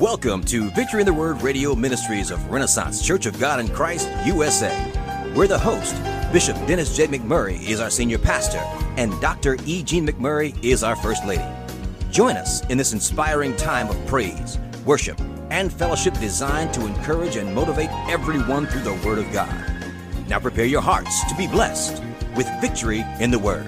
Welcome 0.00 0.44
to 0.44 0.70
Victory 0.70 1.02
in 1.02 1.06
the 1.06 1.12
Word 1.12 1.42
Radio 1.42 1.74
Ministries 1.74 2.30
of 2.30 2.50
Renaissance 2.50 3.06
Church 3.06 3.26
of 3.26 3.38
God 3.38 3.60
in 3.60 3.68
Christ, 3.68 4.08
USA. 4.24 4.90
We're 5.36 5.46
the 5.46 5.58
host. 5.58 5.94
Bishop 6.32 6.56
Dennis 6.66 6.96
J. 6.96 7.06
McMurray 7.06 7.62
is 7.68 7.80
our 7.80 7.90
senior 7.90 8.16
pastor, 8.16 8.62
and 8.96 9.12
Dr. 9.20 9.58
E. 9.66 9.82
Jean 9.82 10.08
McMurray 10.08 10.56
is 10.64 10.82
our 10.82 10.96
first 10.96 11.26
lady. 11.26 11.44
Join 12.10 12.38
us 12.38 12.64
in 12.68 12.78
this 12.78 12.94
inspiring 12.94 13.54
time 13.56 13.90
of 13.90 14.06
praise, 14.06 14.58
worship, 14.86 15.20
and 15.50 15.70
fellowship 15.70 16.14
designed 16.14 16.72
to 16.72 16.86
encourage 16.86 17.36
and 17.36 17.54
motivate 17.54 17.90
everyone 18.08 18.64
through 18.68 18.84
the 18.84 19.06
Word 19.06 19.18
of 19.18 19.30
God. 19.34 19.54
Now 20.28 20.40
prepare 20.40 20.64
your 20.64 20.80
hearts 20.80 21.28
to 21.28 21.34
be 21.34 21.46
blessed 21.46 22.02
with 22.34 22.48
victory 22.62 23.04
in 23.20 23.30
the 23.30 23.38
Word. 23.38 23.66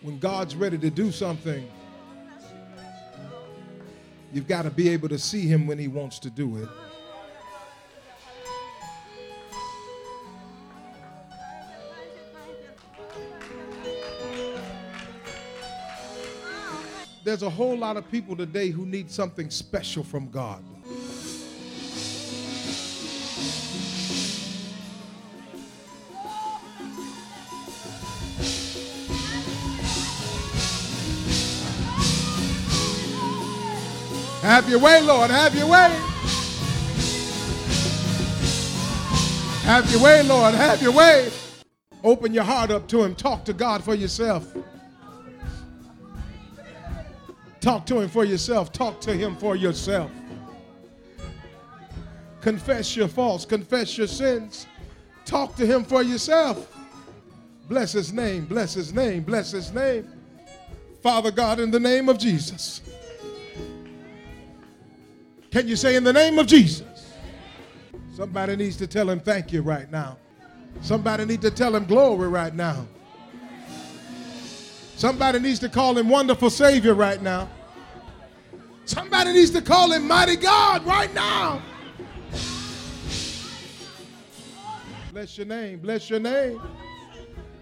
When 0.00 0.18
God's 0.18 0.56
ready 0.56 0.78
to 0.78 0.88
do 0.88 1.12
something, 1.12 1.68
you've 4.32 4.48
got 4.48 4.62
to 4.62 4.70
be 4.70 4.88
able 4.90 5.08
to 5.08 5.18
see 5.18 5.42
Him 5.42 5.66
when 5.66 5.78
He 5.78 5.88
wants 5.88 6.18
to 6.20 6.30
do 6.30 6.56
it. 6.58 6.68
There's 17.22 17.42
a 17.42 17.50
whole 17.50 17.76
lot 17.76 17.96
of 17.96 18.10
people 18.10 18.34
today 18.34 18.70
who 18.70 18.86
need 18.86 19.10
something 19.10 19.50
special 19.50 20.02
from 20.02 20.30
God. 20.30 20.64
Have 34.60 34.68
your 34.68 34.80
way, 34.80 35.00
Lord. 35.00 35.30
Have 35.30 35.54
your 35.54 35.68
way. 35.68 35.88
Have 39.62 39.90
your 39.90 40.02
way, 40.02 40.22
Lord. 40.22 40.54
Have 40.54 40.82
your 40.82 40.92
way. 40.92 41.30
Open 42.04 42.34
your 42.34 42.44
heart 42.44 42.70
up 42.70 42.86
to 42.88 43.02
Him. 43.02 43.14
Talk 43.14 43.46
to 43.46 43.54
God 43.54 43.82
for 43.82 43.94
yourself. 43.94 44.54
Talk 47.62 47.86
to 47.86 48.00
Him 48.00 48.10
for 48.10 48.26
yourself. 48.26 48.70
Talk 48.70 49.00
to 49.00 49.14
Him 49.14 49.34
for 49.34 49.56
yourself. 49.56 50.10
Confess 52.42 52.94
your 52.94 53.08
faults. 53.08 53.46
Confess 53.46 53.96
your 53.96 54.08
sins. 54.08 54.66
Talk 55.24 55.56
to 55.56 55.64
Him 55.64 55.84
for 55.84 56.02
yourself. 56.02 56.70
Bless 57.66 57.92
His 57.92 58.12
name. 58.12 58.44
Bless 58.44 58.74
His 58.74 58.92
name. 58.92 59.22
Bless 59.22 59.52
His 59.52 59.72
name. 59.72 60.06
Father 61.02 61.30
God, 61.30 61.60
in 61.60 61.70
the 61.70 61.80
name 61.80 62.10
of 62.10 62.18
Jesus. 62.18 62.82
Can 65.50 65.66
you 65.66 65.76
say 65.76 65.96
in 65.96 66.04
the 66.04 66.12
name 66.12 66.38
of 66.38 66.46
Jesus? 66.46 67.14
Somebody 68.14 68.56
needs 68.56 68.76
to 68.76 68.86
tell 68.86 69.08
him 69.08 69.18
thank 69.18 69.52
you 69.52 69.62
right 69.62 69.90
now. 69.90 70.16
Somebody 70.82 71.24
needs 71.24 71.42
to 71.42 71.50
tell 71.50 71.74
him 71.74 71.84
glory 71.84 72.28
right 72.28 72.54
now. 72.54 72.86
Somebody 74.96 75.38
needs 75.38 75.58
to 75.60 75.68
call 75.68 75.96
him 75.96 76.08
wonderful 76.08 76.50
Savior 76.50 76.94
right 76.94 77.20
now. 77.22 77.48
Somebody 78.84 79.32
needs 79.32 79.50
to 79.52 79.62
call 79.62 79.90
him 79.92 80.06
mighty 80.06 80.36
God 80.36 80.84
right 80.84 81.12
now. 81.14 81.62
Bless 85.12 85.38
your 85.38 85.46
name. 85.46 85.80
Bless 85.80 86.10
your 86.10 86.20
name. 86.20 86.60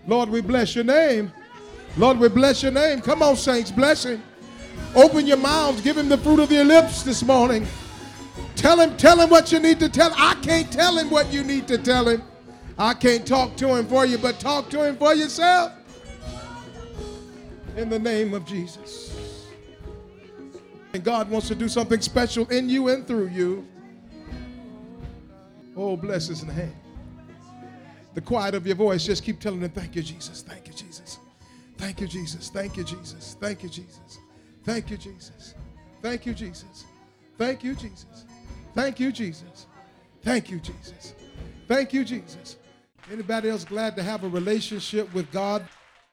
Lord, 0.06 0.28
we 0.28 0.41
bless 0.41 0.75
your 0.75 0.84
name. 0.84 1.32
Lord, 1.97 2.19
we 2.19 2.28
bless 2.28 2.62
your 2.62 2.72
name. 2.72 3.00
Come 3.00 3.22
on, 3.22 3.37
saints, 3.37 3.71
bless 3.71 4.04
him. 4.04 4.22
Open 4.94 5.26
your 5.26 5.37
mouths. 5.37 5.81
Give 5.81 5.97
him 5.97 6.09
the 6.09 6.19
fruit 6.19 6.41
of 6.41 6.50
your 6.50 6.65
lips 6.65 7.03
this 7.03 7.22
morning. 7.22 7.66
Tell 8.56 8.81
him, 8.81 8.97
tell 8.97 9.21
him 9.21 9.31
what 9.31 9.53
you 9.53 9.60
need 9.60 9.78
to 9.81 9.88
tell. 9.88 10.12
I 10.16 10.34
can't 10.43 10.71
tell 10.72 10.99
him 10.99 11.10
what 11.10 11.32
you 11.32 11.44
need 11.44 11.69
to 11.69 11.78
tell 11.78 12.09
him. 12.09 12.22
I 12.76 12.94
can't 12.94 13.27
talk 13.27 13.56
to 13.56 13.75
him 13.75 13.87
for 13.87 14.06
you, 14.06 14.19
but 14.19 14.41
talk 14.41 14.71
to 14.71 14.84
him 14.84 14.97
for 14.97 15.15
yourself. 15.15 15.72
In 17.77 17.88
the 17.88 17.98
name 17.98 18.34
of 18.34 18.44
Jesus. 18.44 19.15
And 20.94 21.04
God 21.04 21.31
wants 21.31 21.48
to 21.48 21.54
do 21.54 21.69
something 21.69 22.00
special 22.00 22.47
in 22.48 22.69
you 22.69 22.88
and 22.88 23.06
through 23.06 23.28
you. 23.28 23.66
Oh, 25.77 25.97
bless 25.97 26.27
his 26.27 26.44
name. 26.44 26.75
The 28.15 28.21
quiet 28.21 28.54
of 28.56 28.66
your 28.66 28.75
voice, 28.75 29.04
just 29.04 29.22
keep 29.22 29.38
telling 29.38 29.60
him, 29.60 29.71
Thank 29.71 29.94
you, 29.94 30.03
Jesus. 30.03 30.43
Thank 30.43 30.66
you, 30.66 30.72
Jesus. 30.72 31.19
Thank 31.77 32.00
you, 32.00 32.09
Jesus. 32.09 32.48
Thank 32.48 32.77
you, 32.77 32.82
Jesus. 32.82 33.37
Thank 33.41 33.62
you, 33.62 33.69
Jesus. 33.69 34.19
Thank 34.68 34.90
you, 34.90 34.98
Jesus. 34.98 35.54
Thank 36.02 36.26
you, 36.26 36.34
Jesus. 36.34 36.84
Thank 37.38 37.64
you, 37.64 37.74
Jesus. 37.74 38.26
Thank 38.74 39.00
you, 39.00 39.10
Jesus. 39.10 39.66
Thank 40.22 40.50
you, 40.50 40.60
Jesus. 40.60 41.14
Thank 41.66 41.94
you, 41.94 42.04
Jesus. 42.04 42.56
Anybody 43.10 43.48
else 43.48 43.64
glad 43.64 43.96
to 43.96 44.02
have 44.02 44.24
a 44.24 44.28
relationship 44.28 45.10
with 45.14 45.32
God? 45.32 45.66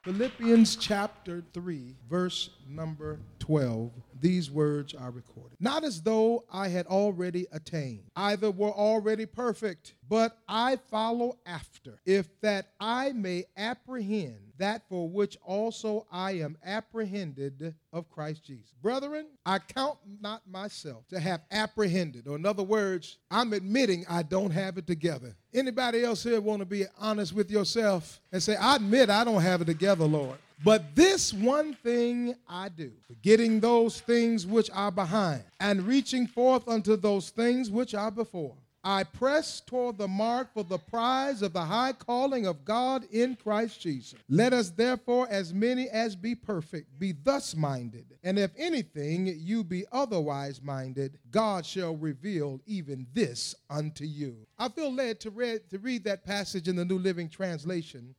Philippians 0.03 0.77
chapter 0.77 1.43
3, 1.53 1.97
verse 2.09 2.49
number 2.69 3.19
12. 3.39 3.91
These 4.25 4.50
words 4.50 4.96
are 4.96 5.12
recorded. 5.12 5.56
Not 5.59 5.84
as 5.84 6.02
though 6.02 6.46
I 6.52 6.69
had 6.69 6.88
already 6.88 7.46
attained, 7.52 8.09
either 8.16 8.50
were 8.50 8.72
already 8.72 9.28
perfect, 9.28 9.94
but 10.09 10.40
I 10.50 10.78
follow 10.90 11.38
after, 11.46 12.00
if 12.08 12.41
that 12.41 12.69
I 12.80 13.12
may 13.12 13.46
apprehend 13.56 14.53
that 14.58 14.81
for 14.90 15.08
which 15.08 15.38
also 15.46 16.08
I 16.12 16.31
am 16.31 16.58
apprehended 16.66 17.75
of 17.94 18.09
Christ 18.09 18.44
Jesus. 18.44 18.74
Brethren, 18.81 19.28
I 19.46 19.59
count 19.59 20.00
not 20.19 20.41
myself 20.50 21.08
to 21.09 21.19
have 21.19 21.41
apprehended, 21.52 22.28
or 22.28 22.35
in 22.35 22.47
other 22.47 22.64
words, 22.64 23.19
I'm 23.30 23.53
admitting 23.53 24.06
I 24.09 24.24
don't 24.24 24.50
have 24.50 24.80
it 24.80 24.88
together. 24.88 25.35
Anybody 25.53 26.03
else 26.03 26.24
here 26.24 26.41
want 26.41 26.62
to 26.62 26.66
be 26.66 26.85
honest 26.97 27.31
with 27.34 27.52
yourself 27.52 28.19
and 28.31 28.41
say, 28.41 28.56
I 28.56 28.78
admit 28.78 29.12
I 29.12 29.24
don't 29.24 29.44
have 29.44 29.62
it 29.62 29.66
together, 29.66 30.06
Lord. 30.06 30.40
But 30.63 30.95
this 30.95 31.33
one 31.33 31.73
thing 31.73 32.35
I 32.47 32.69
do, 32.69 32.91
forgetting 33.07 33.59
those 33.59 33.99
things 33.99 34.47
which 34.47 34.69
are 34.71 34.91
behind, 34.91 35.43
and 35.59 35.83
reaching 35.83 36.27
forth 36.27 36.67
unto 36.67 36.95
those 36.95 37.29
things 37.29 37.69
which 37.69 37.93
are 37.93 38.11
before. 38.11 38.55
I 38.88 39.03
press 39.03 39.61
toward 39.61 39.97
the 39.97 40.07
mark 40.07 40.53
for 40.53 40.63
the 40.63 40.77
prize 40.77 41.41
of 41.41 41.53
the 41.53 41.66
high 41.66 41.93
calling 41.93 42.45
of 42.45 42.63
God 42.63 43.03
in 43.11 43.35
Christ 43.35 43.81
Jesus. 43.81 44.13
Let 44.29 44.53
us 44.53 44.69
therefore, 44.69 45.27
as 45.27 45.51
many 45.51 45.89
as 45.89 46.16
be 46.16 46.35
perfect, 46.35 46.99
be 46.99 47.11
thus 47.11 47.55
minded. 47.55 48.05
And 48.23 48.37
if 48.37 48.51
anything 48.55 49.25
you 49.39 49.63
be 49.63 49.85
otherwise 49.91 50.61
minded, 50.61 51.17
God 51.31 51.66
shall 51.66 51.95
reveal 51.95 52.61
even 52.67 53.07
this 53.11 53.55
unto 53.72 54.03
you. 54.03 54.37
I 54.59 54.69
feel 54.69 54.93
led 54.93 55.19
to 55.22 55.31
read, 55.31 55.67
to 55.72 55.79
read 55.79 56.03
that 56.03 56.23
passage 56.23 56.67
in 56.67 56.75
the 56.75 56.85
New 56.85 56.99
Living 56.99 57.27
Translation 57.27 58.13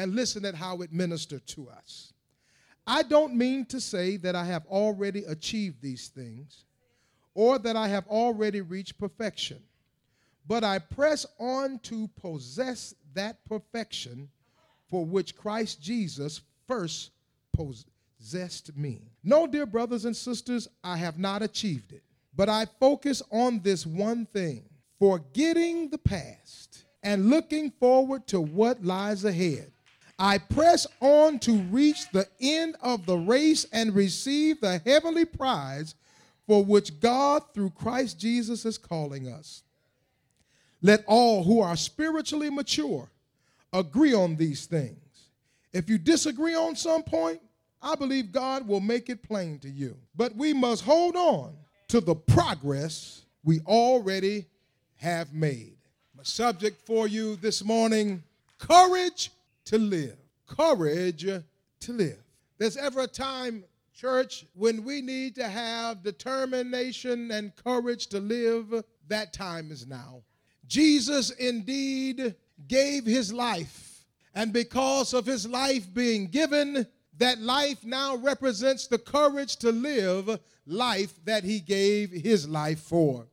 and 0.00 0.14
listen 0.14 0.44
at 0.44 0.54
how 0.54 0.80
it 0.82 0.92
ministered 0.92 1.46
to 1.48 1.68
us. 1.68 2.12
I 2.86 3.02
don't 3.02 3.36
mean 3.36 3.66
to 3.66 3.80
say 3.80 4.16
that 4.18 4.34
I 4.34 4.44
have 4.44 4.66
already 4.66 5.24
achieved 5.24 5.80
these 5.80 6.08
things 6.08 6.64
or 7.34 7.58
that 7.58 7.76
I 7.76 7.88
have 7.88 8.06
already 8.08 8.60
reached 8.60 8.98
perfection 8.98 9.62
but 10.50 10.64
I 10.64 10.80
press 10.80 11.26
on 11.38 11.78
to 11.84 12.08
possess 12.20 12.92
that 13.14 13.44
perfection 13.44 14.28
for 14.90 15.04
which 15.04 15.36
Christ 15.36 15.80
Jesus 15.80 16.40
first 16.66 17.12
possessed 17.52 18.76
me. 18.76 19.12
No, 19.22 19.46
dear 19.46 19.64
brothers 19.64 20.06
and 20.06 20.16
sisters, 20.16 20.66
I 20.82 20.96
have 20.96 21.20
not 21.20 21.42
achieved 21.42 21.92
it, 21.92 22.02
but 22.34 22.48
I 22.48 22.66
focus 22.80 23.22
on 23.30 23.60
this 23.62 23.86
one 23.86 24.26
thing 24.26 24.64
forgetting 24.98 25.88
the 25.88 25.98
past 25.98 26.84
and 27.04 27.30
looking 27.30 27.70
forward 27.70 28.26
to 28.26 28.40
what 28.40 28.84
lies 28.84 29.24
ahead. 29.24 29.70
I 30.22 30.36
press 30.36 30.86
on 31.00 31.38
to 31.40 31.52
reach 31.52 32.10
the 32.10 32.28
end 32.40 32.76
of 32.82 33.06
the 33.06 33.16
race 33.16 33.64
and 33.72 33.94
receive 33.94 34.60
the 34.60 34.78
heavenly 34.84 35.24
prize 35.24 35.94
for 36.46 36.62
which 36.62 37.00
God, 37.00 37.42
through 37.54 37.70
Christ 37.70 38.20
Jesus, 38.20 38.66
is 38.66 38.76
calling 38.76 39.28
us. 39.28 39.62
Let 40.82 41.04
all 41.06 41.42
who 41.42 41.60
are 41.62 41.74
spiritually 41.74 42.50
mature 42.50 43.08
agree 43.72 44.12
on 44.12 44.36
these 44.36 44.66
things. 44.66 44.98
If 45.72 45.88
you 45.88 45.96
disagree 45.96 46.54
on 46.54 46.76
some 46.76 47.02
point, 47.02 47.40
I 47.80 47.94
believe 47.94 48.30
God 48.30 48.68
will 48.68 48.80
make 48.80 49.08
it 49.08 49.22
plain 49.22 49.58
to 49.60 49.70
you. 49.70 49.96
But 50.14 50.36
we 50.36 50.52
must 50.52 50.84
hold 50.84 51.16
on 51.16 51.54
to 51.88 52.00
the 52.00 52.14
progress 52.14 53.22
we 53.42 53.60
already 53.60 54.44
have 54.96 55.32
made. 55.32 55.76
My 56.14 56.24
subject 56.24 56.84
for 56.84 57.08
you 57.08 57.36
this 57.36 57.64
morning 57.64 58.22
courage 58.58 59.30
to 59.70 59.78
live. 59.78 60.16
Courage 60.48 61.22
to 61.22 61.92
live. 61.92 62.18
There's 62.58 62.76
ever 62.76 63.02
a 63.02 63.06
time, 63.06 63.62
church, 63.94 64.44
when 64.54 64.82
we 64.82 65.00
need 65.00 65.36
to 65.36 65.46
have 65.46 66.02
determination 66.02 67.30
and 67.30 67.54
courage 67.54 68.08
to 68.08 68.18
live. 68.18 68.82
That 69.06 69.32
time 69.32 69.70
is 69.70 69.86
now. 69.86 70.24
Jesus 70.66 71.30
indeed 71.30 72.34
gave 72.66 73.06
his 73.06 73.32
life. 73.32 74.06
And 74.34 74.52
because 74.52 75.14
of 75.14 75.24
his 75.24 75.46
life 75.46 75.94
being 75.94 76.26
given, 76.26 76.84
that 77.18 77.40
life 77.40 77.84
now 77.84 78.16
represents 78.16 78.88
the 78.88 78.98
courage 78.98 79.54
to 79.58 79.70
live 79.70 80.40
life 80.66 81.24
that 81.26 81.44
he 81.44 81.60
gave 81.60 82.10
his 82.10 82.48
life 82.48 82.80
for. 82.80 83.28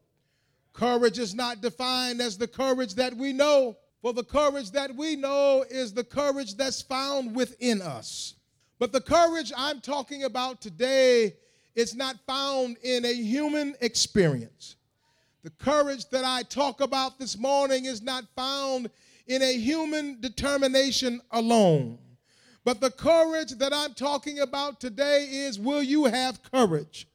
Courage 0.71 1.17
is 1.17 1.33
not 1.33 1.61
defined 1.61 2.21
as 2.21 2.37
the 2.37 2.47
courage 2.47 2.93
that 2.93 3.17
we 3.17 3.33
know, 3.33 3.75
for 4.01 4.13
the 4.13 4.23
courage 4.23 4.71
that 4.71 4.95
we 4.95 5.15
know 5.15 5.65
is 5.69 5.93
the 5.93 6.03
courage 6.03 6.55
that's 6.55 6.81
found 6.81 7.35
within 7.35 7.81
us. 7.81 8.35
But 8.79 8.91
the 8.91 9.01
courage 9.01 9.51
I'm 9.55 9.81
talking 9.81 10.23
about 10.23 10.61
today 10.61 11.35
is 11.75 11.95
not 11.95 12.17
found 12.27 12.77
in 12.83 13.05
a 13.05 13.13
human 13.13 13.75
experience. 13.81 14.75
The 15.43 15.49
courage 15.51 16.09
that 16.09 16.25
I 16.25 16.43
talk 16.43 16.81
about 16.81 17.19
this 17.19 17.37
morning 17.37 17.85
is 17.85 18.01
not 18.01 18.25
found 18.35 18.89
in 19.27 19.41
a 19.41 19.57
human 19.57 20.19
determination 20.19 21.21
alone. 21.31 21.97
But 22.63 22.81
the 22.81 22.91
courage 22.91 23.51
that 23.59 23.73
I'm 23.73 23.93
talking 23.93 24.39
about 24.39 24.79
today 24.79 25.27
is 25.29 25.59
will 25.59 25.81
you 25.81 26.05
have 26.05 26.43
courage 26.51 27.07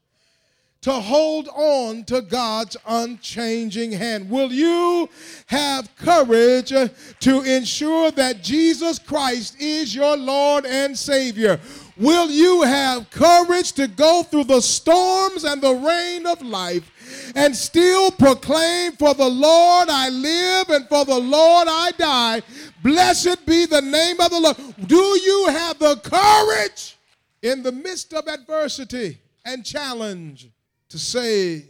to 0.83 0.93
hold 0.93 1.49
on 1.49 2.05
to 2.05 2.21
God's 2.23 2.77
unchanging 2.87 3.93
hand? 3.93 4.29
Will 4.29 4.53
you 4.53 5.09
have 5.47 5.95
courage 5.97 6.69
to 6.71 7.43
ensure 7.43 8.11
that 8.11 8.43
Jesus 8.43 8.99
Christ 8.99 9.61
is 9.61 9.95
your 9.95 10.17
Lord 10.17 10.67
and 10.67 10.99
Savior? 10.99 11.61
Will 11.97 12.31
you 12.31 12.63
have 12.63 13.11
courage 13.11 13.73
to 13.73 13.87
go 13.87 14.23
through 14.25 14.45
the 14.45 14.61
storms 14.61 15.45
and 15.45 15.63
the 15.63 15.75
rain 15.75 16.27
of 16.27 16.43
life 16.43 16.91
and 17.37 17.55
still 17.55 18.11
proclaim, 18.11 18.93
For 18.93 19.15
the 19.15 19.29
Lord 19.29 19.89
I 19.89 20.09
live 20.09 20.71
and 20.71 20.89
for 20.89 21.05
the 21.05 21.19
Lord 21.19 21.69
I 21.71 21.93
die? 21.97 22.43
Blessed 22.83 23.47
be 23.47 23.67
the 23.67 23.83
name 23.83 24.21
of 24.21 24.31
the 24.31 24.41
Lord. 24.41 24.57
Do 24.87 24.97
you 24.97 25.47
have 25.51 25.79
the 25.79 25.97
courage 25.97 26.97
in 27.43 27.63
the 27.63 27.73
midst 27.73 28.15
of 28.15 28.27
adversity 28.27 29.19
and 29.45 29.65
challenge 29.65 30.51
to 30.93 30.99
say 30.99 31.65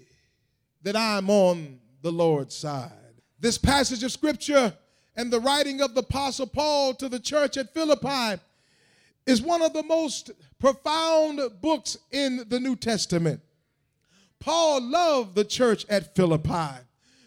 that 0.82 0.96
I'm 0.96 1.30
on 1.30 1.78
the 2.02 2.10
Lord's 2.10 2.56
side? 2.56 2.90
This 3.38 3.56
passage 3.56 4.02
of 4.02 4.10
scripture 4.10 4.74
and 5.14 5.32
the 5.32 5.38
writing 5.38 5.80
of 5.80 5.94
the 5.94 6.00
Apostle 6.00 6.48
Paul 6.48 6.92
to 6.94 7.08
the 7.08 7.20
church 7.20 7.56
at 7.56 7.72
Philippi 7.72 8.42
is 9.24 9.40
one 9.40 9.62
of 9.62 9.72
the 9.74 9.84
most 9.84 10.32
profound 10.58 11.40
books 11.60 11.98
in 12.10 12.44
the 12.48 12.58
New 12.58 12.74
Testament. 12.74 13.40
Paul 14.40 14.82
loved 14.82 15.36
the 15.36 15.44
church 15.44 15.86
at 15.88 16.16
Philippi 16.16 16.82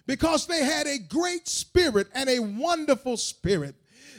because 0.06 0.48
they 0.48 0.66
had 0.66 0.88
a 0.88 1.00
great 1.00 1.48
spirit 1.48 2.08
and 2.14 2.30
a 2.30 2.40
wonderful 2.40 3.16
spirit. 3.16 3.76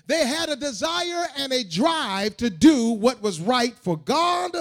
They 0.06 0.26
had 0.26 0.48
a 0.48 0.56
desire 0.56 1.26
and 1.36 1.52
a 1.52 1.64
drive 1.64 2.36
to 2.38 2.48
do 2.48 2.90
what 2.90 3.20
was 3.20 3.40
right 3.40 3.74
for 3.76 3.96
God 3.96 4.54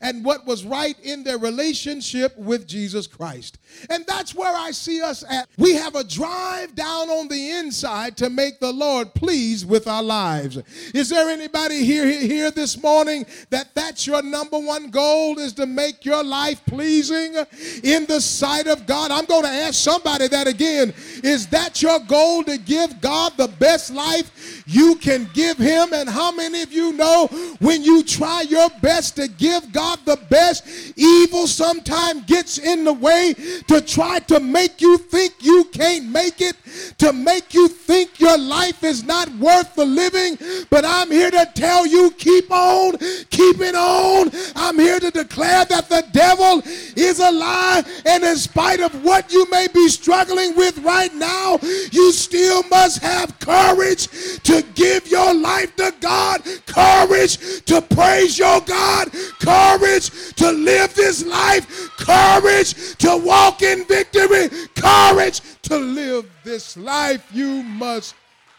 and 0.00 0.24
what 0.24 0.46
was 0.46 0.64
right 0.64 0.98
in 1.00 1.24
their 1.24 1.38
relationship 1.38 2.36
with 2.38 2.68
Jesus 2.68 3.06
Christ. 3.08 3.58
And 3.90 4.06
that's 4.06 4.34
where 4.34 4.54
I 4.54 4.70
see 4.70 5.02
us 5.02 5.24
at. 5.28 5.48
We 5.58 5.74
have 5.74 5.96
a 5.96 6.04
drive 6.04 6.74
down 6.76 7.08
on 7.10 7.28
the 7.28 7.50
inside 7.50 8.16
to 8.18 8.30
make 8.30 8.60
the 8.60 8.72
Lord 8.72 9.12
pleased 9.14 9.68
with 9.68 9.88
our 9.88 10.02
lives. 10.02 10.58
Is 10.94 11.08
there 11.08 11.28
anybody 11.28 11.84
here 11.84 12.06
here 12.06 12.50
this 12.50 12.80
morning 12.80 13.26
that 13.50 13.74
that's 13.74 14.06
your 14.06 14.22
number 14.22 14.58
one 14.58 14.90
goal 14.90 15.38
is 15.38 15.52
to 15.54 15.66
make 15.66 16.04
your 16.04 16.22
life 16.22 16.64
pleasing 16.66 17.34
in 17.82 18.06
the 18.06 18.20
sight 18.20 18.68
of 18.68 18.86
God? 18.86 19.10
I'm 19.10 19.24
going 19.24 19.44
to 19.44 19.48
ask 19.48 19.74
somebody 19.74 20.28
that 20.28 20.46
again. 20.46 20.94
Is 21.24 21.48
that 21.48 21.82
your 21.82 21.98
goal 22.00 22.44
to 22.44 22.56
give 22.56 23.00
God 23.00 23.32
the 23.36 23.48
best 23.48 23.92
life 23.92 24.62
you 24.66 24.91
you 24.92 24.98
can 24.98 25.28
give 25.32 25.56
him. 25.56 25.92
And 25.92 26.08
how 26.08 26.32
many 26.32 26.62
of 26.62 26.72
you 26.72 26.92
know 26.92 27.28
when 27.60 27.82
you 27.82 28.02
try 28.02 28.42
your 28.42 28.68
best 28.82 29.16
to 29.16 29.28
give 29.28 29.72
God 29.72 30.00
the 30.04 30.18
best, 30.28 30.92
evil 30.96 31.46
sometimes 31.46 32.24
gets 32.26 32.58
in 32.58 32.84
the 32.84 32.92
way 32.92 33.34
to 33.68 33.80
try 33.80 34.18
to 34.20 34.40
make 34.40 34.80
you 34.80 34.98
think 34.98 35.34
you 35.40 35.64
can't 35.72 36.06
make 36.08 36.40
it, 36.40 36.56
to 36.98 37.12
make 37.12 37.54
you 37.54 37.68
think 37.68 38.20
your 38.20 38.36
life 38.36 38.84
is 38.84 39.04
not 39.04 39.28
worth 39.36 39.74
the 39.74 39.84
living. 39.84 40.36
But 40.68 40.84
I'm 40.84 41.10
here 41.10 41.30
to 41.30 41.48
tell 41.54 41.86
you 41.86 42.10
keep 42.10 42.50
on, 42.50 42.98
keep 43.30 43.60
it 43.60 43.74
on. 43.74 44.30
I'm 44.56 44.78
here 44.78 45.00
to 45.00 45.10
declare 45.10 45.64
that 45.66 45.88
the 45.88 46.04
devil 46.12 46.62
is 46.96 47.18
a 47.18 47.30
lie. 47.30 47.82
And 48.04 48.24
in 48.24 48.36
spite 48.36 48.80
of 48.80 49.04
what 49.04 49.32
you 49.32 49.48
may 49.50 49.68
be 49.72 49.88
struggling 49.88 50.54
with 50.56 50.78
right 50.78 51.14
now, 51.14 51.58
you 51.92 52.12
still 52.12 52.62
must 52.64 53.02
have 53.02 53.38
courage 53.38 54.08
to 54.42 54.62
give 54.74 54.81
your 55.06 55.34
life 55.34 55.74
to 55.76 55.94
God, 56.00 56.42
courage 56.66 57.64
to 57.64 57.80
praise 57.80 58.38
your 58.38 58.60
God, 58.60 59.10
courage 59.40 60.10
to 60.34 60.50
live 60.50 60.94
this 60.94 61.24
life, 61.24 61.90
courage 61.96 62.96
to 62.96 63.16
walk 63.16 63.62
in 63.62 63.84
victory, 63.84 64.48
courage 64.74 65.40
to 65.62 65.76
live 65.76 66.30
this 66.44 66.76
life. 66.76 67.26
You 67.32 67.62
must 67.62 68.14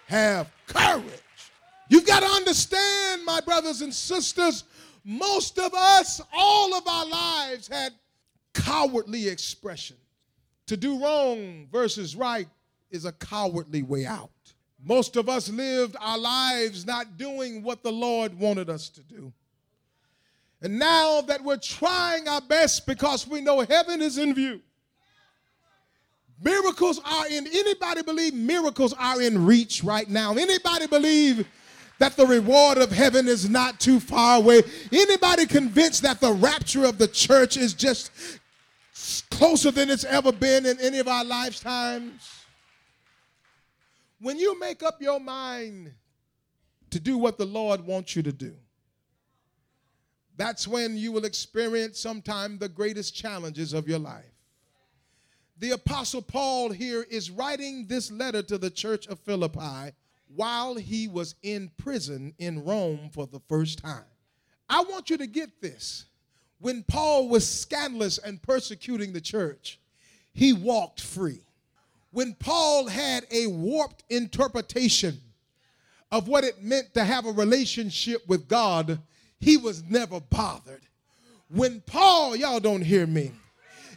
have 0.07 0.51
courage. 0.67 1.03
You've 1.89 2.05
got 2.05 2.21
to 2.21 2.29
understand, 2.29 3.25
my 3.25 3.41
brothers 3.41 3.81
and 3.81 3.93
sisters, 3.93 4.63
most 5.03 5.59
of 5.59 5.73
us, 5.73 6.21
all 6.33 6.73
of 6.73 6.87
our 6.87 7.05
lives 7.05 7.67
had 7.67 7.93
cowardly 8.53 9.27
expression. 9.27 9.97
To 10.67 10.77
do 10.77 11.01
wrong 11.01 11.67
versus 11.71 12.15
right 12.15 12.47
is 12.89 13.05
a 13.05 13.11
cowardly 13.11 13.83
way 13.83 14.05
out. 14.05 14.29
Most 14.85 15.15
of 15.15 15.29
us 15.29 15.49
lived 15.49 15.95
our 15.99 16.17
lives 16.17 16.85
not 16.85 17.17
doing 17.17 17.63
what 17.63 17.83
the 17.83 17.91
Lord 17.91 18.37
wanted 18.37 18.69
us 18.69 18.89
to 18.89 19.01
do. 19.01 19.31
And 20.61 20.77
now 20.77 21.21
that 21.21 21.43
we're 21.43 21.57
trying 21.57 22.27
our 22.27 22.41
best 22.41 22.85
because 22.85 23.27
we 23.27 23.41
know 23.41 23.61
heaven 23.61 24.01
is 24.01 24.17
in 24.17 24.33
view, 24.33 24.61
miracles 26.41 26.99
are 27.05 27.27
in, 27.27 27.47
anybody 27.47 28.01
believe 28.01 28.33
miracles 28.33 28.93
are 28.97 29.21
in 29.21 29.45
reach 29.45 29.83
right 29.83 30.09
now? 30.09 30.33
Anybody 30.33 30.87
believe 30.87 31.47
that 31.99 32.17
the 32.17 32.25
reward 32.25 32.77
of 32.77 32.91
heaven 32.91 33.27
is 33.27 33.49
not 33.49 33.79
too 33.79 33.99
far 33.99 34.37
away? 34.37 34.63
Anybody 34.91 35.45
convinced 35.45 36.01
that 36.03 36.19
the 36.19 36.31
rapture 36.31 36.85
of 36.85 36.97
the 36.97 37.07
church 37.07 37.55
is 37.55 37.73
just 37.73 38.11
closer 39.31 39.71
than 39.71 39.89
it's 39.89 40.03
ever 40.05 40.31
been 40.31 40.65
in 40.65 40.77
any 40.81 40.99
of 40.99 41.07
our 41.07 41.23
lifetimes? 41.23 42.42
When 44.23 44.39
you 44.39 44.57
make 44.57 44.83
up 44.83 45.01
your 45.01 45.19
mind 45.19 45.91
to 46.91 46.99
do 47.01 47.17
what 47.17 47.37
the 47.37 47.45
Lord 47.45 47.85
wants 47.85 48.15
you 48.15 48.23
to 48.23 48.31
do, 48.31 48.55
that's 50.37 50.65
when 50.65 50.95
you 50.95 51.11
will 51.11 51.25
experience 51.25 51.99
sometime 51.99 52.57
the 52.57 52.69
greatest 52.69 53.13
challenges 53.13 53.73
of 53.73 53.85
your 53.85 53.99
life. 53.99 54.23
The 55.59 55.71
Apostle 55.71 56.21
Paul 56.21 56.69
here 56.69 57.05
is 57.09 57.31
writing 57.31 57.85
this 57.87 58.09
letter 58.11 58.41
to 58.43 58.57
the 58.57 58.69
church 58.69 59.07
of 59.07 59.19
Philippi 59.19 59.93
while 60.33 60.75
he 60.75 61.09
was 61.09 61.35
in 61.43 61.69
prison 61.77 62.33
in 62.37 62.63
Rome 62.63 63.09
for 63.11 63.27
the 63.27 63.41
first 63.49 63.79
time. 63.79 64.05
I 64.69 64.83
want 64.83 65.09
you 65.09 65.17
to 65.17 65.27
get 65.27 65.59
this. 65.59 66.05
When 66.59 66.83
Paul 66.83 67.27
was 67.27 67.45
scandalous 67.45 68.19
and 68.19 68.41
persecuting 68.41 69.11
the 69.11 69.19
church, 69.19 69.81
he 70.31 70.53
walked 70.53 71.01
free 71.01 71.41
when 72.13 72.35
Paul 72.35 72.87
had 72.87 73.25
a 73.31 73.47
warped 73.47 74.03
interpretation 74.09 75.19
of 76.11 76.27
what 76.27 76.43
it 76.43 76.63
meant 76.63 76.93
to 76.93 77.03
have 77.03 77.25
a 77.25 77.31
relationship 77.31 78.21
with 78.27 78.47
God, 78.47 78.99
he 79.39 79.57
was 79.57 79.83
never 79.89 80.19
bothered. 80.19 80.83
When 81.49 81.81
Paul, 81.81 82.35
y'all 82.35 82.59
don't 82.59 82.83
hear 82.83 83.07
me, 83.07 83.31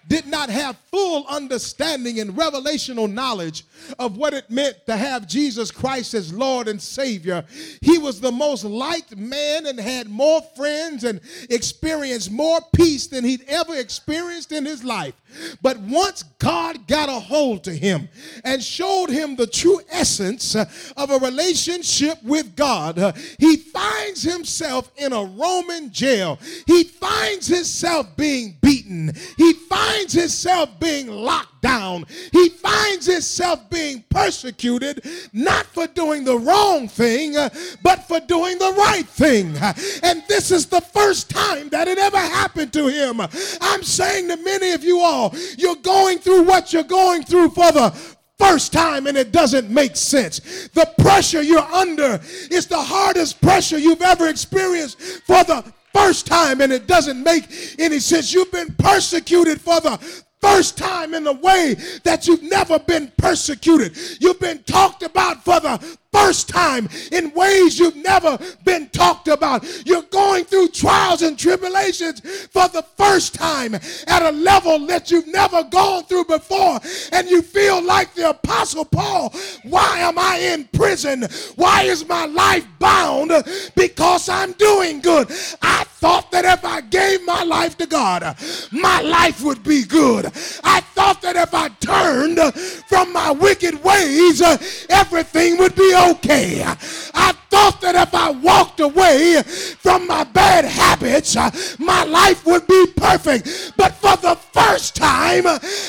did 0.08 0.26
not 0.26 0.48
have 0.50 0.78
full 0.90 1.26
understanding 1.26 2.20
and 2.20 2.32
revelational 2.34 3.12
knowledge 3.12 3.64
of 3.98 4.16
what 4.16 4.34
it 4.34 4.50
meant 4.50 4.76
to 4.86 4.96
have 4.96 5.26
Jesus 5.26 5.70
Christ 5.70 6.14
as 6.14 6.32
Lord 6.32 6.68
and 6.68 6.80
Savior. 6.80 7.44
He 7.80 7.98
was 7.98 8.20
the 8.20 8.32
most 8.32 8.64
liked 8.64 9.16
man 9.16 9.66
and 9.66 9.78
had 9.78 10.08
more 10.08 10.40
friends 10.56 11.04
and 11.04 11.20
experienced 11.50 12.30
more 12.30 12.60
peace 12.74 13.08
than 13.08 13.24
he'd 13.24 13.44
ever 13.48 13.76
experienced 13.76 14.52
in 14.52 14.64
his 14.64 14.84
life. 14.84 15.14
But 15.62 15.78
once 15.80 16.22
God 16.38 16.86
got 16.86 17.08
a 17.08 17.20
hold 17.20 17.64
to 17.64 17.72
him 17.72 18.08
and 18.44 18.62
showed 18.62 19.10
him 19.10 19.36
the 19.36 19.46
true 19.46 19.80
essence 19.90 20.54
uh, 20.54 20.66
of 20.96 21.10
a 21.10 21.18
relationship 21.18 22.22
with 22.22 22.56
God, 22.56 22.98
uh, 22.98 23.12
he 23.38 23.56
finds 23.56 24.22
himself 24.22 24.90
in 24.96 25.12
a 25.12 25.24
Roman 25.24 25.92
jail. 25.92 26.38
He 26.66 26.84
finds 26.84 27.46
himself 27.46 28.16
being 28.16 28.56
beaten. 28.60 29.12
He 29.36 29.52
finds 29.52 30.12
himself 30.12 30.78
being 30.78 31.08
locked 31.08 31.55
down. 31.60 32.04
He 32.32 32.48
finds 32.48 33.06
himself 33.06 33.68
being 33.70 34.04
persecuted, 34.10 35.04
not 35.32 35.66
for 35.66 35.86
doing 35.86 36.24
the 36.24 36.38
wrong 36.38 36.88
thing, 36.88 37.36
uh, 37.36 37.50
but 37.82 38.06
for 38.06 38.20
doing 38.20 38.58
the 38.58 38.72
right 38.76 39.06
thing. 39.06 39.56
And 40.02 40.22
this 40.28 40.50
is 40.50 40.66
the 40.66 40.80
first 40.80 41.30
time 41.30 41.68
that 41.70 41.88
it 41.88 41.98
ever 41.98 42.18
happened 42.18 42.72
to 42.74 42.88
him. 42.88 43.20
I'm 43.60 43.82
saying 43.82 44.28
to 44.28 44.36
many 44.36 44.72
of 44.72 44.84
you 44.84 45.00
all, 45.00 45.34
you're 45.58 45.76
going 45.76 46.18
through 46.18 46.44
what 46.44 46.72
you're 46.72 46.82
going 46.82 47.22
through 47.22 47.50
for 47.50 47.72
the 47.72 47.94
first 48.38 48.72
time 48.72 49.06
and 49.06 49.16
it 49.16 49.32
doesn't 49.32 49.70
make 49.70 49.96
sense. 49.96 50.68
The 50.68 50.90
pressure 50.98 51.42
you're 51.42 51.60
under 51.60 52.20
is 52.50 52.66
the 52.66 52.80
hardest 52.80 53.40
pressure 53.40 53.78
you've 53.78 54.02
ever 54.02 54.28
experienced 54.28 55.00
for 55.26 55.42
the 55.44 55.64
first 55.94 56.26
time 56.26 56.60
and 56.60 56.72
it 56.72 56.86
doesn't 56.86 57.22
make 57.22 57.44
any 57.78 57.98
sense. 57.98 58.32
You've 58.32 58.52
been 58.52 58.74
persecuted 58.74 59.60
for 59.60 59.80
the 59.80 59.98
first 60.46 60.78
time 60.78 61.12
in 61.14 61.26
a 61.26 61.32
way 61.32 61.74
that 62.04 62.26
you've 62.26 62.42
never 62.42 62.78
been 62.78 63.12
persecuted. 63.16 63.96
You've 64.20 64.40
been 64.40 64.62
talked 64.62 65.02
about 65.02 65.44
for 65.44 65.58
the 65.60 65.98
first 66.16 66.48
time 66.48 66.88
in 67.12 67.32
ways 67.34 67.78
you've 67.78 67.96
never 67.96 68.38
been 68.64 68.88
talked 68.88 69.28
about. 69.28 69.64
You're 69.86 70.02
going 70.02 70.44
through 70.44 70.68
trials 70.68 71.22
and 71.22 71.38
tribulations 71.38 72.20
for 72.48 72.68
the 72.68 72.82
first 72.96 73.34
time 73.34 73.74
at 73.74 74.22
a 74.22 74.30
level 74.30 74.86
that 74.86 75.10
you've 75.10 75.28
never 75.28 75.62
gone 75.64 76.04
through 76.04 76.24
before. 76.24 76.80
And 77.12 77.28
you 77.28 77.42
feel 77.42 77.82
like 77.82 78.14
the 78.14 78.30
Apostle 78.30 78.84
Paul 78.84 79.32
why 79.64 79.98
am 79.98 80.18
I 80.18 80.38
in 80.38 80.64
prison? 80.72 81.24
Why 81.56 81.82
is 81.82 82.06
my 82.08 82.26
life 82.26 82.66
bound? 82.78 83.32
Because 83.74 84.28
I'm 84.28 84.52
doing 84.52 85.00
good. 85.00 85.28
I 85.62 85.84
thought 85.84 86.30
that 86.32 86.44
if 86.44 86.64
I 86.64 86.80
gave 86.82 87.24
my 87.24 87.42
life 87.42 87.76
to 87.78 87.86
God, 87.86 88.36
my 88.70 89.00
life 89.00 89.42
would 89.42 89.62
be 89.62 89.84
good. 89.84 90.26
I 90.62 90.80
thought 90.94 91.22
that 91.22 91.36
if 91.36 91.54
I 91.54 91.68
turned 91.80 92.38
from 92.86 93.12
my 93.12 93.30
wicked 93.30 93.82
ways, 93.82 94.40
everything 94.88 95.58
would 95.58 95.74
be 95.74 95.94
okay. 95.94 96.05
I 96.14 97.34
thought 97.50 97.80
that 97.80 97.94
if 97.94 98.14
I 98.14 98.30
walked 98.30 98.80
away 98.80 99.42
from 99.42 100.06
my 100.06 100.24
bad 100.24 100.64
habits, 100.64 101.36
uh, 101.36 101.50
my 101.78 102.04
life 102.04 102.46
would 102.46 102.66
be 102.66 102.86
perfect. 102.96 103.72
But 103.76 103.94
for 103.94 104.16
the 104.16 104.36
first 104.52 104.96
time, 104.96 105.44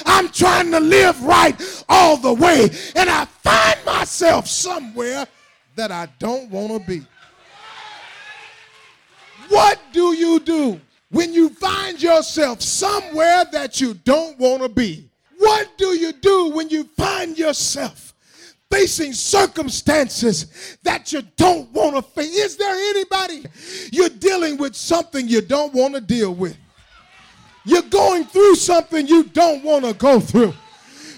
I'm 0.05 0.29
trying 0.29 0.71
to 0.71 0.79
live 0.79 1.21
right 1.23 1.55
all 1.89 2.17
the 2.17 2.33
way. 2.33 2.69
And 2.95 3.09
I 3.09 3.25
find 3.25 3.85
myself 3.85 4.47
somewhere 4.47 5.27
that 5.75 5.91
I 5.91 6.07
don't 6.19 6.49
want 6.49 6.71
to 6.73 6.79
be. 6.87 7.05
What 9.49 9.79
do 9.93 10.13
you 10.13 10.39
do 10.39 10.81
when 11.09 11.33
you 11.33 11.49
find 11.49 12.01
yourself 12.01 12.61
somewhere 12.61 13.45
that 13.51 13.79
you 13.79 13.93
don't 13.93 14.37
want 14.37 14.61
to 14.63 14.69
be? 14.69 15.09
What 15.37 15.77
do 15.77 15.87
you 15.97 16.11
do 16.11 16.49
when 16.49 16.69
you 16.69 16.83
find 16.83 17.37
yourself 17.37 18.06
facing 18.69 19.13
circumstances 19.13 20.77
that 20.83 21.11
you 21.13 21.21
don't 21.35 21.71
want 21.71 21.95
to 21.95 22.01
face? 22.01 22.35
Is 22.35 22.57
there 22.57 22.75
anybody 22.75 23.45
you're 23.91 24.09
dealing 24.09 24.57
with 24.57 24.75
something 24.75 25.27
you 25.27 25.41
don't 25.41 25.73
want 25.73 25.95
to 25.95 26.01
deal 26.01 26.33
with? 26.33 26.57
You're 27.65 27.81
going 27.83 28.25
through 28.25 28.55
something 28.55 29.07
you 29.07 29.23
don't 29.25 29.63
want 29.63 29.85
to 29.85 29.93
go 29.93 30.19
through. 30.19 30.53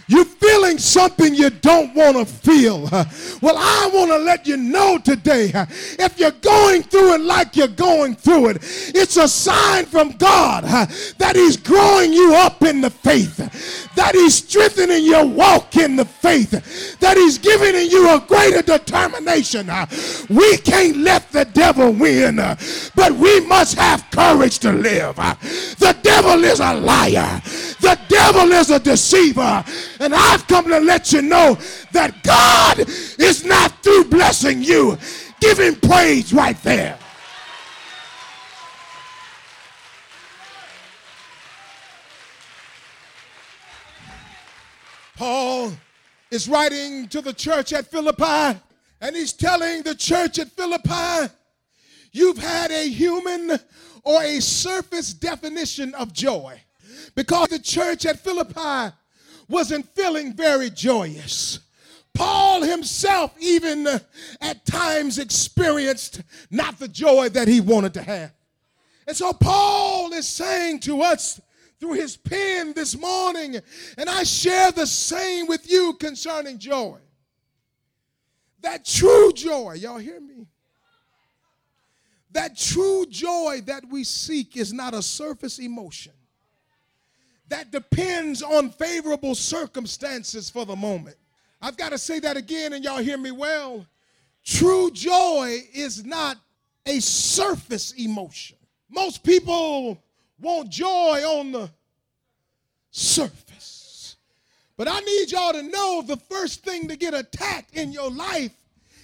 You're 0.09 0.25
feeling 0.25 0.79
something 0.79 1.35
you 1.35 1.51
don't 1.51 1.93
want 1.93 2.17
to 2.17 2.25
feel. 2.25 2.89
Well, 3.41 3.55
I 3.57 3.89
want 3.93 4.11
to 4.11 4.17
let 4.17 4.45
you 4.47 4.57
know 4.57 4.97
today 4.97 5.51
if 5.53 6.19
you're 6.19 6.31
going 6.31 6.83
through 6.83 7.13
it 7.13 7.21
like 7.21 7.55
you're 7.55 7.67
going 7.69 8.15
through 8.15 8.49
it, 8.49 8.57
it's 8.93 9.15
a 9.15 9.29
sign 9.29 9.85
from 9.85 10.11
God 10.11 10.63
that 11.17 11.35
He's 11.35 11.55
growing 11.55 12.11
you 12.11 12.33
up 12.35 12.61
in 12.63 12.81
the 12.81 12.89
faith, 12.89 13.37
that 13.95 14.13
He's 14.13 14.35
strengthening 14.35 15.05
your 15.05 15.25
walk 15.25 15.77
in 15.77 15.95
the 15.95 16.03
faith, 16.03 16.99
that 16.99 17.15
He's 17.15 17.37
giving 17.37 17.75
you 17.89 18.09
a 18.09 18.19
greater 18.19 18.61
determination. 18.61 19.69
We 20.29 20.57
can't 20.57 20.97
let 20.97 21.31
the 21.31 21.45
devil 21.45 21.93
win, 21.93 22.35
but 22.93 23.13
we 23.13 23.39
must 23.41 23.77
have 23.77 24.03
courage 24.11 24.59
to 24.59 24.73
live. 24.73 25.15
The 25.15 25.97
devil 26.01 26.43
is 26.43 26.59
a 26.59 26.73
liar, 26.73 27.41
the 27.79 27.97
devil 28.09 28.51
is 28.51 28.69
a 28.69 28.79
deceiver. 28.79 29.63
And 29.99 30.15
I've 30.15 30.47
come 30.47 30.69
to 30.69 30.79
let 30.79 31.11
you 31.11 31.21
know 31.21 31.57
that 31.91 32.23
God 32.23 32.79
is 32.79 33.43
not 33.45 33.83
through 33.83 34.05
blessing 34.05 34.63
you. 34.63 34.97
Give 35.41 35.59
him 35.59 35.75
praise 35.75 36.33
right 36.33 36.61
there. 36.63 36.97
Paul 45.17 45.73
is 46.31 46.47
writing 46.47 47.09
to 47.09 47.19
the 47.19 47.33
church 47.33 47.73
at 47.73 47.87
Philippi, 47.87 48.57
and 49.01 49.15
he's 49.17 49.33
telling 49.33 49.83
the 49.83 49.93
church 49.93 50.39
at 50.39 50.47
Philippi, 50.47 51.33
you've 52.13 52.37
had 52.37 52.71
a 52.71 52.87
human 52.87 53.59
or 54.03 54.23
a 54.23 54.39
surface 54.39 55.13
definition 55.13 55.93
of 55.95 56.13
joy. 56.13 56.61
Because 57.15 57.49
the 57.49 57.59
church 57.59 58.05
at 58.05 58.19
Philippi 58.19 58.95
wasn't 59.49 59.93
feeling 59.95 60.33
very 60.33 60.69
joyous. 60.69 61.59
Paul 62.13 62.61
himself, 62.61 63.33
even 63.39 63.87
uh, 63.87 63.99
at 64.41 64.65
times, 64.65 65.19
experienced 65.19 66.21
not 66.51 66.79
the 66.79 66.87
joy 66.87 67.29
that 67.29 67.47
he 67.47 67.59
wanted 67.61 67.93
to 67.95 68.01
have. 68.01 68.31
And 69.07 69.15
so, 69.17 69.33
Paul 69.33 70.13
is 70.13 70.27
saying 70.27 70.81
to 70.81 71.01
us 71.01 71.41
through 71.79 71.93
his 71.93 72.17
pen 72.17 72.73
this 72.73 72.97
morning, 72.97 73.57
and 73.97 74.09
I 74.09 74.23
share 74.23 74.71
the 74.71 74.85
same 74.85 75.47
with 75.47 75.69
you 75.69 75.93
concerning 75.93 76.59
joy. 76.59 76.97
That 78.61 78.85
true 78.85 79.31
joy, 79.33 79.73
y'all 79.73 79.97
hear 79.97 80.19
me? 80.19 80.45
That 82.31 82.57
true 82.57 83.05
joy 83.09 83.61
that 83.65 83.85
we 83.89 84.03
seek 84.03 84.57
is 84.57 84.73
not 84.73 84.93
a 84.93 85.01
surface 85.01 85.57
emotion 85.57 86.13
that 87.49 87.71
depends 87.71 88.41
on 88.41 88.69
favorable 88.69 89.35
circumstances 89.35 90.49
for 90.49 90.65
the 90.65 90.75
moment. 90.75 91.17
I've 91.61 91.77
got 91.77 91.91
to 91.91 91.97
say 91.97 92.19
that 92.19 92.37
again, 92.37 92.73
and 92.73 92.83
y'all 92.83 92.99
hear 92.99 93.17
me 93.17 93.31
well. 93.31 93.85
True 94.45 94.89
joy 94.91 95.59
is 95.73 96.05
not 96.05 96.37
a 96.85 96.99
surface 96.99 97.91
emotion. 97.93 98.57
Most 98.89 99.23
people 99.23 100.01
want 100.39 100.69
joy 100.69 100.87
on 100.87 101.51
the 101.51 101.69
surface. 102.91 104.15
But 104.77 104.87
I 104.87 104.99
need 105.01 105.31
y'all 105.31 105.53
to 105.53 105.63
know 105.63 106.01
the 106.01 106.17
first 106.17 106.63
thing 106.63 106.87
to 106.87 106.95
get 106.95 107.13
attacked 107.13 107.75
in 107.75 107.91
your 107.91 108.09
life 108.09 108.53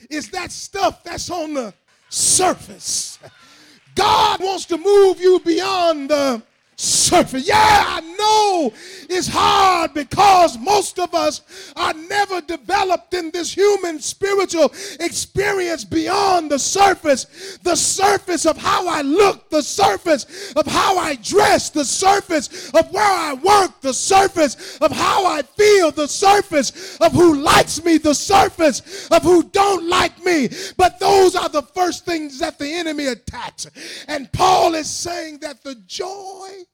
is 0.10 0.30
that 0.30 0.52
stuff 0.52 1.04
that's 1.04 1.30
on 1.30 1.54
the 1.54 1.74
surface. 2.10 3.20
God 3.94 4.40
wants 4.40 4.66
to 4.66 4.78
move 4.78 5.20
you 5.20 5.40
beyond 5.40 6.10
the 6.10 6.42
surface. 6.76 7.48
Yeah, 7.48 7.56
I 7.58 8.02
know 8.02 8.74
it's 9.10 9.28
hard 9.28 9.94
because 9.94 10.58
most 10.58 11.00
of 11.00 11.14
us 11.14 11.74
are 11.76 11.94
never 11.94 12.42
developed 12.42 13.14
in 13.14 13.32
this 13.32 13.54
human 13.54 14.00
spiritual 14.00 14.74
experience 15.00 15.84
beyond 15.84 16.52
the 16.52 16.60
surface. 16.60 17.60
The 17.64 17.76
surface 17.76 18.46
of 18.46 18.58
how 18.58 18.88
I 18.88 19.02
look, 19.02 19.50
the 19.50 19.62
surface 19.62 20.54
of 20.56 20.66
how 20.66 20.98
I 20.98 21.16
dress, 21.16 21.70
the 21.70 21.86
surface 21.86 22.72
of 22.72 22.92
where 22.92 23.04
I 23.04 23.34
work, 23.34 23.82
the 23.82 23.94
surface 23.94 24.78
of 24.80 24.92
how 24.92 25.26
I 25.26 25.42
feel, 25.44 25.92
the 25.92 26.08
surface 26.08 26.98
of 26.98 27.14
who 27.14 27.36
likes 27.36 27.84
me, 27.84 27.98
the 27.98 28.16
surface 28.16 29.08
of 29.10 29.24
who 29.24 29.44
don't 29.44 29.88
like 29.88 30.24
me. 30.24 30.50
But 30.78 31.00
those 31.00 31.36
are 31.36 31.50
the 31.50 31.62
first 31.62 32.06
things 32.06 32.40
that 32.40 32.60
the 32.60 32.72
enemy 32.72 33.08
attacks. 33.08 33.68
And 34.08 34.32
Paul 34.32 34.76
is 34.76 34.90
saying 34.90 35.40
that 35.40 35.64
the 35.64 35.76
joy 35.88 36.65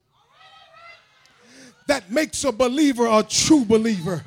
that 1.88 2.10
makes 2.12 2.44
a 2.44 2.52
believer 2.52 3.08
a 3.08 3.24
true 3.24 3.66
believer 3.66 4.22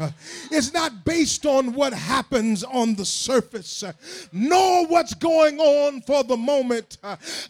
is 0.51 0.73
not 0.75 1.05
based 1.05 1.47
on 1.47 1.73
what 1.73 1.93
happens 1.93 2.65
on 2.65 2.95
the 2.95 3.05
surface, 3.05 3.85
nor 4.33 4.87
what's 4.87 5.15
going 5.15 5.59
on 5.59 6.01
for 6.03 6.25
the 6.25 6.37
moment. 6.37 6.99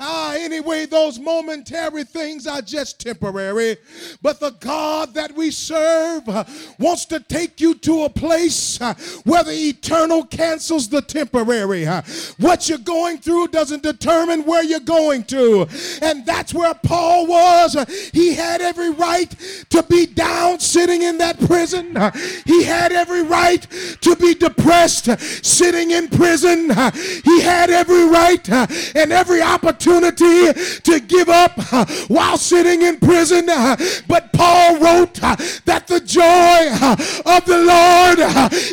Ah, 0.00 0.34
anyway, 0.34 0.86
those 0.86 1.18
momentary 1.18 2.04
things 2.04 2.46
are 2.46 2.62
just 2.62 3.00
temporary. 3.00 3.76
But 4.22 4.40
the 4.40 4.50
God 4.50 5.14
that 5.14 5.34
we 5.34 5.50
serve 5.50 6.28
uh, 6.28 6.44
wants 6.78 7.06
to 7.06 7.20
take 7.20 7.60
you 7.60 7.74
to 7.76 8.04
a 8.04 8.10
place 8.10 8.80
uh, 8.80 8.94
where 9.24 9.44
the 9.44 9.52
eternal 9.52 10.24
cancels 10.24 10.88
the 10.88 11.02
temporary. 11.02 11.86
Uh, 11.86 12.02
what 12.38 12.68
you're 12.68 12.78
going 12.78 13.18
through 13.18 13.48
doesn't 13.48 13.82
determine 13.82 14.44
where 14.44 14.62
you're 14.62 14.80
going 14.80 15.24
to. 15.24 15.66
And 16.02 16.26
that's 16.26 16.52
where 16.52 16.74
Paul 16.74 17.26
was. 17.26 17.76
He 18.12 18.34
had 18.34 18.60
every 18.60 18.90
right 18.90 19.30
to 19.70 19.82
be 19.82 19.93
down 20.06 20.60
sitting 20.60 21.02
in 21.02 21.18
that 21.18 21.38
prison. 21.46 21.96
He 22.44 22.64
had 22.64 22.92
every 22.92 23.22
right 23.22 23.66
to 24.00 24.16
be 24.16 24.34
depressed 24.34 25.08
sitting 25.44 25.90
in 25.92 26.08
prison. 26.08 26.70
He 27.24 27.40
had 27.40 27.70
every 27.70 28.04
right 28.08 28.46
and 28.50 29.12
every 29.12 29.42
opportunity 29.42 30.52
to 30.52 31.00
give 31.00 31.28
up 31.28 31.58
while 32.08 32.36
sitting 32.36 32.82
in 32.82 32.98
prison. 32.98 33.46
But 34.06 34.32
Paul 34.32 34.78
wrote 34.80 35.14
that 35.14 35.86
the 35.86 36.00
joy 36.00 36.72
of 37.30 37.44
the 37.44 37.58
Lord 37.58 38.18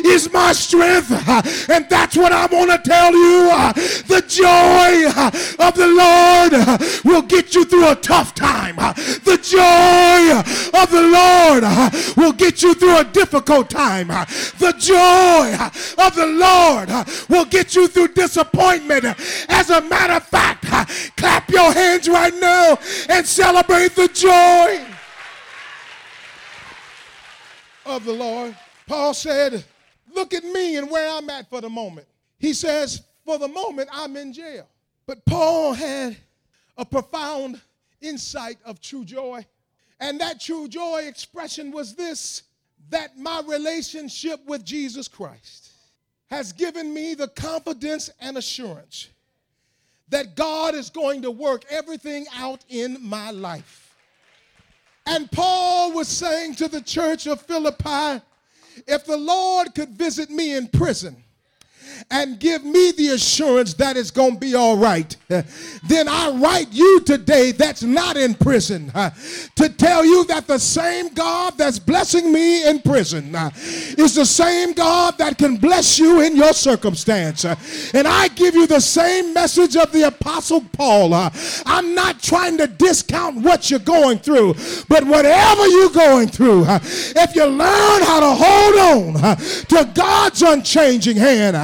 is 0.04 0.32
my 0.32 0.52
strength. 0.52 1.10
And 1.70 1.88
that's 1.88 2.16
what 2.16 2.32
I 2.32 2.46
want 2.46 2.70
to 2.70 2.78
tell 2.78 3.12
you. 3.12 3.48
The 4.08 4.22
joy 4.26 5.06
of 5.64 5.74
the 5.74 5.86
Lord 5.86 7.04
will 7.04 7.22
get 7.22 7.54
you 7.54 7.64
through 7.64 7.90
a 7.90 7.96
tough 7.96 8.34
time. 8.34 8.76
The 8.76 9.38
joy 9.42 10.80
of 10.80 10.90
the 10.90 11.02
Lord 11.12 11.64
uh, 11.64 11.90
will 12.16 12.32
get 12.32 12.62
you 12.62 12.74
through 12.74 12.98
a 12.98 13.04
difficult 13.04 13.68
time. 13.70 14.10
Uh, 14.10 14.24
the 14.58 14.74
joy 14.78 14.96
uh, 14.96 16.06
of 16.06 16.14
the 16.14 16.26
Lord 16.26 16.88
will 17.28 17.44
get 17.44 17.74
you 17.74 17.86
through 17.88 18.08
disappointment. 18.08 19.04
As 19.48 19.70
a 19.70 19.80
matter 19.82 20.14
of 20.14 20.26
fact, 20.26 20.64
clap 21.16 21.48
your 21.50 21.72
hands 21.72 22.08
right 22.08 22.34
now 22.40 22.78
and 23.08 23.26
celebrate 23.26 23.94
the 23.94 24.08
joy 24.08 24.84
of 27.86 28.04
the 28.04 28.12
Lord. 28.12 28.56
Paul 28.86 29.14
said, 29.14 29.64
Look 30.14 30.34
at 30.34 30.44
me 30.44 30.76
and 30.76 30.90
where 30.90 31.08
I'm 31.10 31.28
at 31.30 31.48
for 31.48 31.60
the 31.60 31.70
moment. 31.70 32.06
He 32.38 32.52
says, 32.52 33.02
For 33.24 33.38
the 33.38 33.48
moment, 33.48 33.88
I'm 33.92 34.16
in 34.16 34.32
jail. 34.32 34.66
But 35.06 35.24
Paul 35.24 35.72
had 35.72 36.16
a 36.76 36.84
profound 36.84 37.60
insight 38.00 38.58
of 38.64 38.80
true 38.80 39.04
joy. 39.04 39.44
And 40.02 40.20
that 40.20 40.40
true 40.40 40.66
joy 40.66 41.04
expression 41.06 41.70
was 41.70 41.94
this 41.94 42.42
that 42.90 43.16
my 43.16 43.40
relationship 43.46 44.44
with 44.46 44.64
Jesus 44.64 45.06
Christ 45.06 45.70
has 46.28 46.52
given 46.52 46.92
me 46.92 47.14
the 47.14 47.28
confidence 47.28 48.10
and 48.20 48.36
assurance 48.36 49.08
that 50.08 50.34
God 50.34 50.74
is 50.74 50.90
going 50.90 51.22
to 51.22 51.30
work 51.30 51.64
everything 51.70 52.26
out 52.34 52.64
in 52.68 52.98
my 53.00 53.30
life. 53.30 53.94
And 55.06 55.30
Paul 55.30 55.92
was 55.92 56.08
saying 56.08 56.56
to 56.56 56.66
the 56.66 56.80
church 56.80 57.28
of 57.28 57.40
Philippi, 57.40 58.20
if 58.88 59.06
the 59.06 59.16
Lord 59.16 59.72
could 59.72 59.90
visit 59.90 60.30
me 60.30 60.56
in 60.56 60.66
prison, 60.66 61.16
and 62.10 62.38
give 62.38 62.64
me 62.64 62.92
the 62.92 63.08
assurance 63.08 63.74
that 63.74 63.96
it's 63.96 64.10
going 64.10 64.34
to 64.34 64.40
be 64.40 64.54
all 64.54 64.76
right, 64.76 65.16
then 65.28 66.08
I 66.08 66.30
write 66.30 66.68
you 66.70 67.00
today 67.00 67.52
that's 67.52 67.82
not 67.82 68.16
in 68.16 68.34
prison 68.34 68.90
to 68.90 69.68
tell 69.68 70.04
you 70.04 70.24
that 70.26 70.46
the 70.46 70.58
same 70.58 71.08
God 71.08 71.56
that's 71.56 71.78
blessing 71.78 72.32
me 72.32 72.68
in 72.68 72.80
prison 72.80 73.34
is 73.98 74.14
the 74.14 74.24
same 74.24 74.72
God 74.72 75.18
that 75.18 75.38
can 75.38 75.56
bless 75.56 75.98
you 75.98 76.20
in 76.20 76.36
your 76.36 76.52
circumstance. 76.52 77.44
And 77.44 78.06
I 78.06 78.28
give 78.28 78.54
you 78.54 78.66
the 78.66 78.80
same 78.80 79.32
message 79.34 79.76
of 79.76 79.92
the 79.92 80.08
Apostle 80.08 80.62
Paul. 80.72 81.14
I'm 81.66 81.94
not 81.94 82.22
trying 82.22 82.58
to 82.58 82.66
discount 82.66 83.36
what 83.36 83.70
you're 83.70 83.80
going 83.80 84.18
through, 84.18 84.54
but 84.88 85.04
whatever 85.04 85.66
you're 85.68 85.90
going 85.90 86.28
through, 86.28 86.64
if 86.66 87.34
you 87.34 87.44
learn 87.44 88.02
how 88.02 88.20
to 88.20 88.34
hold 88.34 89.16
on 89.16 89.36
to 89.36 89.90
God's 89.94 90.42
unchanging 90.42 91.16
hand, 91.16 91.56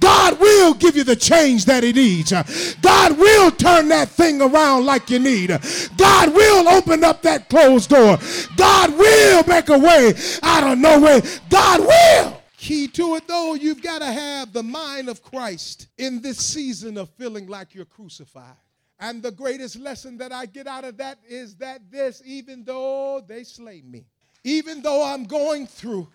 God 0.00 0.38
will 0.40 0.74
give 0.74 0.96
you 0.96 1.04
the 1.04 1.16
change 1.16 1.64
that 1.66 1.82
He 1.82 1.92
needs. 1.92 2.32
God 2.80 3.18
will 3.18 3.50
turn 3.50 3.88
that 3.88 4.08
thing 4.08 4.40
around 4.40 4.86
like 4.86 5.10
you 5.10 5.18
need. 5.18 5.50
God 5.96 6.34
will 6.34 6.68
open 6.68 7.04
up 7.04 7.22
that 7.22 7.48
closed 7.48 7.90
door. 7.90 8.18
God 8.56 8.96
will 8.96 9.44
make 9.46 9.68
a 9.68 9.78
way 9.78 10.14
out 10.42 10.72
of 10.72 10.78
no 10.78 11.00
way. 11.00 11.22
God 11.50 11.80
will. 11.80 12.42
Key 12.56 12.86
to 12.88 13.16
it 13.16 13.26
though, 13.26 13.54
you've 13.54 13.82
got 13.82 13.98
to 13.98 14.06
have 14.06 14.52
the 14.52 14.62
mind 14.62 15.08
of 15.08 15.22
Christ 15.22 15.88
in 15.98 16.22
this 16.22 16.38
season 16.38 16.96
of 16.96 17.10
feeling 17.10 17.48
like 17.48 17.74
you're 17.74 17.84
crucified. 17.84 18.54
And 19.00 19.20
the 19.20 19.32
greatest 19.32 19.80
lesson 19.80 20.16
that 20.18 20.30
I 20.30 20.46
get 20.46 20.68
out 20.68 20.84
of 20.84 20.96
that 20.98 21.18
is 21.28 21.56
that 21.56 21.90
this, 21.90 22.22
even 22.24 22.62
though 22.62 23.20
they 23.26 23.42
slay 23.42 23.82
me, 23.82 24.06
even 24.44 24.80
though 24.80 25.04
I'm 25.04 25.24
going 25.24 25.66
through, 25.66 26.06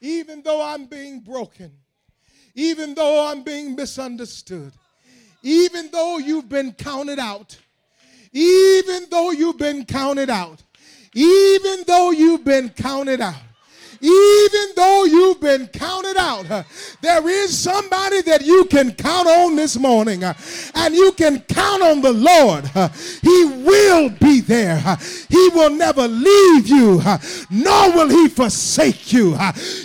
even 0.00 0.42
though 0.42 0.62
I'm 0.62 0.86
being 0.86 1.18
broken, 1.18 1.72
even 2.54 2.94
though 2.94 3.26
I'm 3.26 3.42
being 3.42 3.74
misunderstood, 3.74 4.72
even 5.42 5.90
though 5.90 6.18
you've 6.18 6.48
been 6.48 6.72
counted 6.72 7.18
out, 7.18 7.58
even 8.32 9.06
though 9.10 9.30
you've 9.30 9.58
been 9.58 9.84
counted 9.84 10.30
out, 10.30 10.62
even 11.14 11.84
though 11.86 12.10
you've 12.10 12.44
been 12.44 12.70
counted 12.70 13.20
out, 13.20 13.34
even 14.02 14.68
though 14.74 15.04
you've 15.04 15.40
been 15.40 15.68
counted 15.68 16.16
out, 16.16 16.64
there 17.00 17.28
is 17.28 17.56
somebody 17.56 18.20
that 18.22 18.44
you 18.44 18.64
can 18.64 18.92
count 18.92 19.28
on 19.28 19.54
this 19.54 19.78
morning, 19.78 20.24
and 20.24 20.94
you 20.94 21.12
can 21.12 21.40
count 21.42 21.82
on 21.82 22.00
the 22.00 22.12
Lord. 22.12 22.66
He 23.22 23.44
will 23.64 24.10
be 24.10 24.40
there. 24.40 24.80
He 25.28 25.48
will 25.54 25.70
never 25.70 26.08
leave 26.08 26.66
you, 26.66 27.00
nor 27.48 27.92
will 27.92 28.08
he 28.08 28.28
forsake 28.28 29.12
you. 29.12 29.38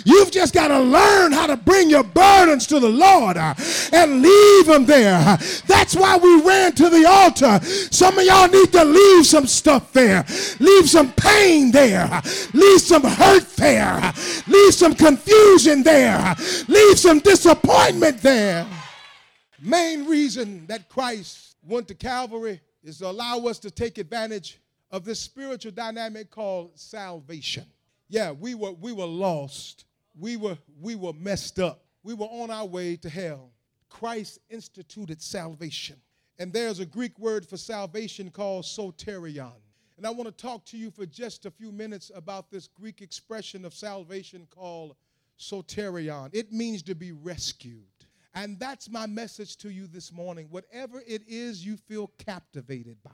You've 0.04 0.32
just 0.32 0.52
got 0.52 0.68
to 0.68 0.80
learn 0.80 1.32
how 1.32 1.46
to 1.46 1.56
bring 1.56 1.88
your 1.88 2.04
burdens 2.04 2.66
to 2.68 2.80
the 2.80 2.88
Lord 2.88 3.36
and 3.36 4.22
leave 4.22 4.66
them 4.66 4.84
there. 4.84 5.38
That's 5.66 5.94
why 5.94 6.16
we 6.16 6.42
ran 6.42 6.72
to 6.72 6.88
the 6.88 7.06
altar. 7.06 7.60
Some 7.64 8.18
of 8.18 8.24
y'all 8.24 8.48
need 8.48 8.72
to 8.72 8.84
leave 8.84 9.26
some 9.26 9.46
stuff 9.46 9.92
there, 9.92 10.24
leave 10.58 10.88
some 10.90 11.12
pain 11.12 11.70
there, 11.70 12.20
leave 12.52 12.80
some 12.80 13.04
hurt 13.04 13.48
there. 13.56 14.07
Leave 14.46 14.74
some 14.74 14.94
confusion 14.94 15.82
there. 15.82 16.34
Leave 16.68 16.98
some 16.98 17.18
disappointment 17.18 18.20
there. 18.22 18.66
Main 19.60 20.06
reason 20.06 20.66
that 20.66 20.88
Christ 20.88 21.56
went 21.62 21.88
to 21.88 21.94
Calvary 21.94 22.60
is 22.82 22.98
to 22.98 23.08
allow 23.08 23.38
us 23.46 23.58
to 23.60 23.70
take 23.70 23.98
advantage 23.98 24.60
of 24.90 25.04
this 25.04 25.18
spiritual 25.20 25.72
dynamic 25.72 26.30
called 26.30 26.78
salvation. 26.78 27.64
Yeah, 28.08 28.32
we 28.32 28.54
were 28.54 28.72
we 28.72 28.92
were 28.92 29.04
lost. 29.06 29.84
We 30.18 30.36
were 30.36 30.56
we 30.80 30.94
were 30.94 31.12
messed 31.12 31.58
up. 31.58 31.84
We 32.02 32.14
were 32.14 32.26
on 32.26 32.50
our 32.50 32.64
way 32.64 32.96
to 32.96 33.08
hell. 33.08 33.50
Christ 33.88 34.38
instituted 34.48 35.20
salvation. 35.20 35.96
And 36.38 36.52
there's 36.52 36.78
a 36.78 36.86
Greek 36.86 37.18
word 37.18 37.46
for 37.46 37.56
salvation 37.56 38.30
called 38.30 38.64
soterion. 38.64 39.52
And 39.98 40.06
I 40.06 40.10
want 40.10 40.28
to 40.28 40.42
talk 40.42 40.64
to 40.66 40.78
you 40.78 40.92
for 40.92 41.04
just 41.06 41.44
a 41.44 41.50
few 41.50 41.72
minutes 41.72 42.12
about 42.14 42.52
this 42.52 42.68
Greek 42.68 43.02
expression 43.02 43.64
of 43.64 43.74
salvation 43.74 44.46
called 44.48 44.94
soterion. 45.40 46.30
It 46.32 46.52
means 46.52 46.84
to 46.84 46.94
be 46.94 47.10
rescued. 47.10 47.82
And 48.32 48.60
that's 48.60 48.88
my 48.88 49.06
message 49.06 49.56
to 49.56 49.70
you 49.70 49.88
this 49.88 50.12
morning. 50.12 50.46
Whatever 50.50 51.02
it 51.04 51.22
is 51.26 51.66
you 51.66 51.76
feel 51.76 52.12
captivated 52.16 53.02
by, 53.02 53.10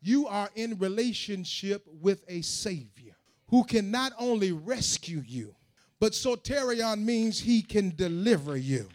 you 0.00 0.28
are 0.28 0.48
in 0.54 0.78
relationship 0.78 1.84
with 2.00 2.22
a 2.28 2.42
Savior 2.42 3.16
who 3.48 3.64
can 3.64 3.90
not 3.90 4.12
only 4.16 4.52
rescue 4.52 5.24
you, 5.26 5.56
but 5.98 6.12
soterion 6.12 7.00
means 7.00 7.40
he 7.40 7.62
can 7.62 7.96
deliver 7.96 8.56
you 8.56 8.88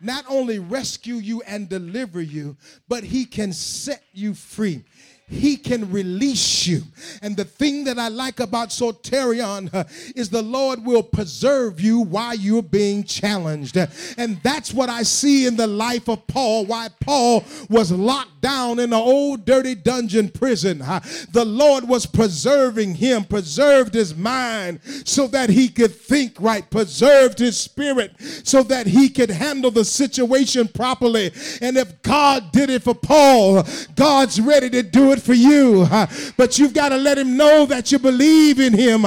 not 0.00 0.26
only 0.28 0.58
rescue 0.58 1.14
you 1.14 1.40
and 1.46 1.70
deliver 1.70 2.20
you, 2.20 2.54
but 2.86 3.02
he 3.02 3.24
can 3.24 3.50
set 3.50 4.04
you 4.12 4.34
free 4.34 4.84
he 5.28 5.56
can 5.56 5.90
release 5.90 6.66
you. 6.66 6.82
And 7.20 7.36
the 7.36 7.44
thing 7.44 7.84
that 7.84 7.98
I 7.98 8.08
like 8.08 8.38
about 8.38 8.68
soterion 8.68 9.72
uh, 9.74 9.84
is 10.14 10.30
the 10.30 10.42
Lord 10.42 10.84
will 10.84 11.02
preserve 11.02 11.80
you 11.80 12.00
while 12.00 12.34
you're 12.34 12.62
being 12.62 13.02
challenged. 13.02 13.76
And 14.16 14.40
that's 14.42 14.72
what 14.72 14.88
I 14.88 15.02
see 15.02 15.46
in 15.46 15.56
the 15.56 15.66
life 15.66 16.08
of 16.08 16.26
Paul, 16.28 16.66
why 16.66 16.88
Paul 17.00 17.44
was 17.68 17.90
locked 17.90 18.40
down 18.40 18.78
in 18.78 18.92
an 18.92 18.94
old 18.94 19.44
dirty 19.44 19.74
dungeon 19.74 20.28
prison. 20.28 20.80
Uh, 20.80 21.00
the 21.32 21.44
Lord 21.44 21.88
was 21.88 22.06
preserving 22.06 22.94
him, 22.94 23.24
preserved 23.24 23.94
his 23.94 24.14
mind 24.14 24.80
so 25.04 25.26
that 25.28 25.50
he 25.50 25.68
could 25.68 25.94
think 25.94 26.36
right, 26.38 26.68
preserved 26.70 27.40
his 27.40 27.56
spirit 27.56 28.12
so 28.44 28.62
that 28.62 28.86
he 28.86 29.08
could 29.08 29.30
handle 29.30 29.72
the 29.72 29.84
situation 29.84 30.68
properly. 30.68 31.32
And 31.60 31.76
if 31.76 32.00
God 32.02 32.52
did 32.52 32.70
it 32.70 32.84
for 32.84 32.94
Paul, 32.94 33.64
God's 33.96 34.40
ready 34.40 34.70
to 34.70 34.82
do 34.84 35.12
it 35.12 35.15
for 35.20 35.34
you. 35.34 35.86
But 36.36 36.58
you've 36.58 36.74
got 36.74 36.90
to 36.90 36.96
let 36.96 37.18
him 37.18 37.36
know 37.36 37.66
that 37.66 37.92
you 37.92 37.98
believe 37.98 38.60
in 38.60 38.72
him. 38.72 39.04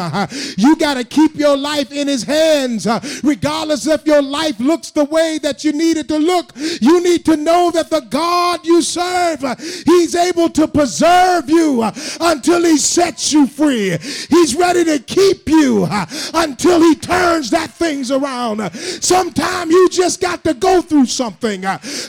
You 0.58 0.76
got 0.76 0.96
to 0.96 1.04
keep 1.04 1.36
your 1.36 1.58
life 1.58 1.92
in 1.92 2.08
his 2.08 2.24
hands. 2.24 2.88
Regardless 3.24 3.88
if 3.88 4.06
your 4.06 4.22
life 4.22 4.60
looks 4.60 4.92
the 4.92 5.06
way 5.06 5.40
that 5.42 5.64
you 5.64 5.74
need 5.74 5.98
it 5.98 6.08
to 6.10 6.18
look, 6.18 6.52
you 6.56 7.02
need 7.04 7.26
to 7.26 7.38
know 7.38 7.72
that 7.72 7.90
the 7.90 8.02
God 8.02 8.66
you 8.66 8.82
serve, 8.82 9.44
he's 9.86 10.16
able 10.16 10.50
to 10.50 10.68
preserve 10.68 11.50
you 11.50 11.84
until 12.20 12.64
he 12.64 12.78
sets 12.78 13.32
you 13.34 13.48
free. 13.48 13.98
He's 14.30 14.56
ready 14.56 14.84
to 14.86 15.00
keep 15.00 15.48
you 15.48 15.88
until 16.34 16.82
he 16.82 16.96
turns 16.96 17.50
that 17.52 17.72
things 17.72 18.12
around. 18.12 18.74
Sometimes 18.74 19.72
you 19.72 19.90
just 19.90 20.22
got 20.22 20.44
to 20.44 20.54
go 20.54 20.82
through 20.82 21.06
something. 21.06 21.62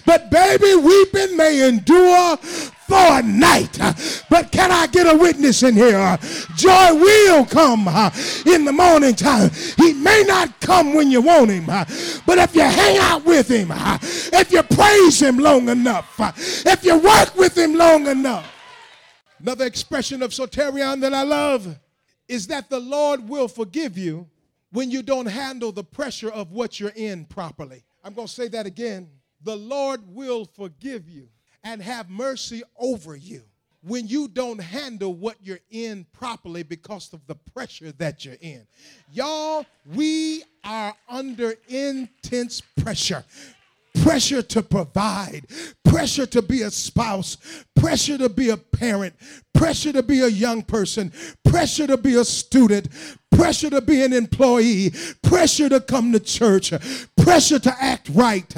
But 0.06 0.30
baby, 0.30 0.74
weeping 0.74 1.36
may 1.36 1.68
endure 1.68 2.38
for 2.90 3.20
a 3.20 3.22
night. 3.22 3.78
But 4.28 4.50
can 4.50 4.72
I 4.72 4.88
get 4.88 5.06
a 5.06 5.16
witness 5.16 5.62
in 5.62 5.74
here? 5.76 6.18
Joy 6.56 6.94
will 6.94 7.46
come 7.46 7.86
uh, 7.86 8.10
in 8.44 8.64
the 8.64 8.72
morning 8.72 9.14
time. 9.14 9.50
He 9.76 9.92
may 9.94 10.24
not 10.26 10.58
come 10.60 10.94
when 10.94 11.08
you 11.08 11.22
want 11.22 11.50
him, 11.50 11.70
uh, 11.70 11.84
but 12.26 12.38
if 12.38 12.54
you 12.54 12.62
hang 12.62 12.98
out 12.98 13.24
with 13.24 13.48
him, 13.48 13.70
uh, 13.70 13.98
if 14.02 14.50
you 14.50 14.62
praise 14.64 15.22
him 15.22 15.38
long 15.38 15.68
enough, 15.68 16.16
if 16.66 16.84
you 16.84 16.98
work 16.98 17.36
with 17.36 17.56
him 17.56 17.74
long 17.74 18.08
enough. 18.08 18.46
Another 19.38 19.66
expression 19.66 20.22
of 20.22 20.32
soterion 20.32 21.00
that 21.00 21.14
I 21.14 21.22
love 21.22 21.78
is 22.28 22.48
that 22.48 22.68
the 22.68 22.80
Lord 22.80 23.28
will 23.28 23.48
forgive 23.48 23.96
you 23.96 24.28
when 24.72 24.90
you 24.90 25.02
don't 25.02 25.26
handle 25.26 25.72
the 25.72 25.84
pressure 25.84 26.30
of 26.30 26.50
what 26.50 26.80
you're 26.80 26.92
in 26.96 27.24
properly. 27.24 27.84
I'm 28.02 28.14
going 28.14 28.26
to 28.26 28.32
say 28.32 28.48
that 28.48 28.66
again. 28.66 29.08
The 29.42 29.56
Lord 29.56 30.00
will 30.06 30.44
forgive 30.44 31.08
you 31.08 31.28
and 31.64 31.82
have 31.82 32.08
mercy 32.10 32.62
over 32.78 33.16
you 33.16 33.42
when 33.82 34.06
you 34.06 34.28
don't 34.28 34.60
handle 34.60 35.14
what 35.14 35.36
you're 35.42 35.60
in 35.70 36.06
properly 36.12 36.62
because 36.62 37.12
of 37.12 37.26
the 37.26 37.34
pressure 37.34 37.92
that 37.92 38.24
you're 38.24 38.36
in. 38.40 38.66
Y'all, 39.12 39.64
we 39.94 40.42
are 40.64 40.94
under 41.08 41.54
intense 41.68 42.60
pressure 42.60 43.24
pressure 44.02 44.42
to 44.42 44.62
provide, 44.62 45.46
pressure 45.84 46.26
to 46.26 46.42
be 46.42 46.62
a 46.62 46.70
spouse, 46.70 47.36
pressure 47.74 48.18
to 48.18 48.28
be 48.28 48.50
a 48.50 48.56
parent, 48.56 49.14
pressure 49.52 49.92
to 49.92 50.02
be 50.02 50.20
a 50.20 50.28
young 50.28 50.62
person, 50.62 51.12
pressure 51.44 51.86
to 51.86 51.96
be 51.96 52.14
a 52.14 52.24
student, 52.24 52.88
pressure 53.30 53.70
to 53.70 53.80
be 53.80 54.02
an 54.02 54.12
employee, 54.12 54.92
pressure 55.22 55.68
to 55.68 55.80
come 55.80 56.12
to 56.12 56.20
church, 56.20 56.72
pressure 57.16 57.58
to 57.58 57.74
act 57.80 58.08
right, 58.10 58.54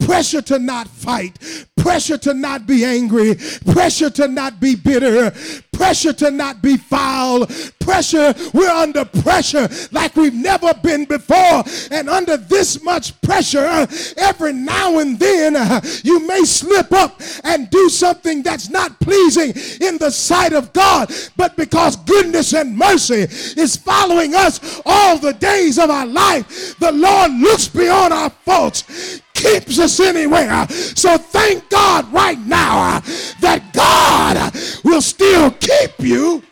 pressure 0.00 0.42
to 0.42 0.58
not 0.58 0.88
fight, 0.88 1.38
pressure 1.76 2.18
to 2.18 2.32
not 2.32 2.66
be 2.66 2.84
angry, 2.84 3.34
pressure 3.66 4.10
to 4.10 4.26
not 4.28 4.60
be 4.60 4.74
bitter, 4.74 5.30
pressure 5.72 6.12
to 6.12 6.30
not 6.30 6.62
be 6.62 6.76
foul, 6.76 7.46
pressure. 7.80 8.34
We're 8.52 8.70
under 8.70 9.04
pressure 9.04 9.68
like 9.92 10.16
we've 10.16 10.34
never 10.34 10.72
been 10.74 11.04
before. 11.04 11.62
And 11.90 12.08
under 12.08 12.36
this 12.36 12.82
much 12.82 13.20
pressure, 13.20 13.86
every 14.16 14.52
now 14.52 14.98
and 14.98 15.18
then 15.18 15.82
you 16.02 16.26
may 16.26 16.44
slip 16.44 16.92
up 16.92 17.20
and 17.42 17.68
do 17.70 17.88
something 17.88 18.42
that's 18.42 18.70
not 18.70 18.98
pleasing 19.00 19.52
in 19.86 19.98
the 19.98 20.10
sight 20.10 20.52
of 20.52 20.72
God. 20.72 21.12
But 21.36 21.56
because 21.56 21.96
goodness 21.96 22.54
and 22.54 22.76
mercy 22.76 23.26
is 23.60 23.76
following 23.76 24.13
us 24.34 24.80
all 24.86 25.18
the 25.18 25.32
days 25.32 25.78
of 25.78 25.90
our 25.90 26.06
life, 26.06 26.78
the 26.78 26.92
Lord 26.92 27.32
looks 27.32 27.68
beyond 27.68 28.12
our 28.12 28.30
faults 28.30 29.20
keeps 29.34 29.78
us 29.78 30.00
anywhere. 30.00 30.66
So 30.68 31.18
thank 31.18 31.68
God 31.68 32.10
right 32.12 32.38
now 32.38 32.96
uh, 32.96 33.00
that 33.40 33.72
God 33.72 34.54
will 34.84 35.02
still 35.02 35.50
keep 35.50 35.98
you 35.98 36.42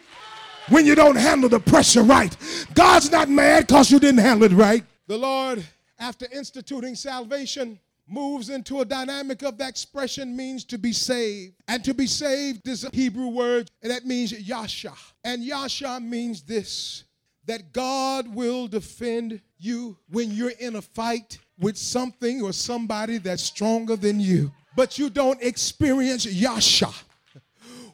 when 0.69 0.87
you 0.87 0.95
don't 0.95 1.17
handle 1.17 1.49
the 1.49 1.61
pressure 1.61 2.03
right. 2.03 2.37
God's 2.75 3.11
not 3.11 3.29
mad 3.29 3.67
because 3.67 3.91
you 3.91 3.99
didn't 3.99 4.21
handle 4.21 4.51
it 4.51 4.55
right. 4.55 4.85
The 5.07 5.19
Lord, 5.19 5.65
after 5.99 6.27
instituting 6.33 6.95
salvation, 6.95 7.79
moves 8.09 8.51
into 8.51 8.81
a 8.81 8.85
dynamic 8.85 9.43
of 9.43 9.57
that 9.59 9.71
expression 9.71 10.37
means 10.37 10.65
to 10.65 10.79
be 10.79 10.93
saved. 10.93 11.55
And 11.69 11.85
to 11.85 11.95
be 11.95 12.07
saved 12.07 12.69
is 12.69 12.85
a 12.85 12.91
Hebrew 12.93 13.29
word, 13.29 13.71
and 13.83 13.91
that 13.91 14.05
means 14.05 14.33
yasha. 14.33 14.93
And 15.25 15.43
yasha 15.43 16.01
means 16.01 16.43
this 16.43 17.05
that 17.47 17.73
God 17.73 18.33
will 18.35 18.69
defend 18.69 19.41
you 19.59 19.97
when 20.11 20.31
you're 20.31 20.51
in 20.51 20.77
a 20.77 20.83
fight 20.83 21.39
with 21.59 21.77
something 21.77 22.43
or 22.43 22.53
somebody 22.53 23.19
that's 23.19 23.43
stronger 23.43 23.97
than 23.97 24.21
you. 24.21 24.53
But 24.77 24.99
you 24.99 25.11
don't 25.11 25.41
experience 25.43 26.25
yasha 26.25 26.91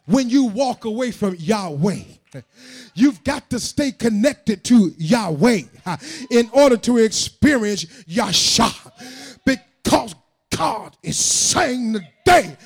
when 0.07 0.31
you 0.31 0.45
walk 0.45 0.85
away 0.85 1.11
from 1.11 1.37
Yahweh. 1.39 2.03
You've 2.95 3.23
got 3.25 3.51
to 3.51 3.61
stay 3.61 3.93
connected 3.93 4.65
to 4.65 4.93
Yahweh 4.99 5.63
in 6.31 6.51
order 6.53 6.77
to 6.79 6.99
experience 6.99 7.87
Yasha. 8.07 8.71
Because 9.45 10.15
God 10.59 10.97
is 11.05 11.17
saying 11.17 11.93
today, 11.93 12.57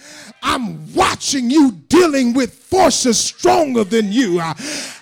I'm 0.43 0.95
watching 0.95 1.51
you 1.51 1.73
dealing 1.73 2.33
with 2.33 2.55
forces 2.55 3.19
stronger 3.19 3.85
than 3.85 4.11
you. 4.11 4.41
Uh, 4.41 4.55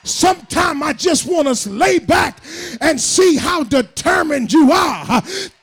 Sometimes 0.03 0.83
I 0.83 0.93
just 0.95 1.25
want 1.25 1.57
to 1.57 1.71
lay 1.71 2.01
back 2.01 2.39
and 2.81 3.01
see 3.01 3.37
how 3.37 3.63
determined 3.63 4.53
you 4.53 4.73
are. 4.73 5.05
Uh, 5.09 5.21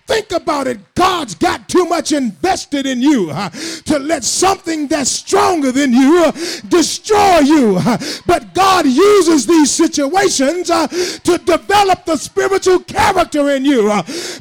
Think 0.08 0.32
about 0.32 0.68
it. 0.68 0.80
God's 0.96 1.36
got 1.36 1.68
too 1.68 1.84
much 1.84 2.14
invested 2.14 2.86
in 2.86 3.02
you 3.02 3.30
uh, 3.30 3.50
to 3.86 4.00
let 4.00 4.24
something 4.24 4.88
that's 4.88 5.12
stronger 5.12 5.74
than 5.74 5.92
you 5.92 6.24
uh, 6.24 6.32
destroy 6.70 7.40
you. 7.40 7.78
Uh, 7.78 7.98
but 8.26 8.54
God 8.54 8.86
uses 8.86 9.46
these 9.46 9.70
situations 9.70 10.68
to 10.70 11.38
develop 11.46 12.06
the 12.06 12.16
spiritual 12.16 12.80
character 12.80 13.50
in 13.50 13.66
you. 13.66 13.92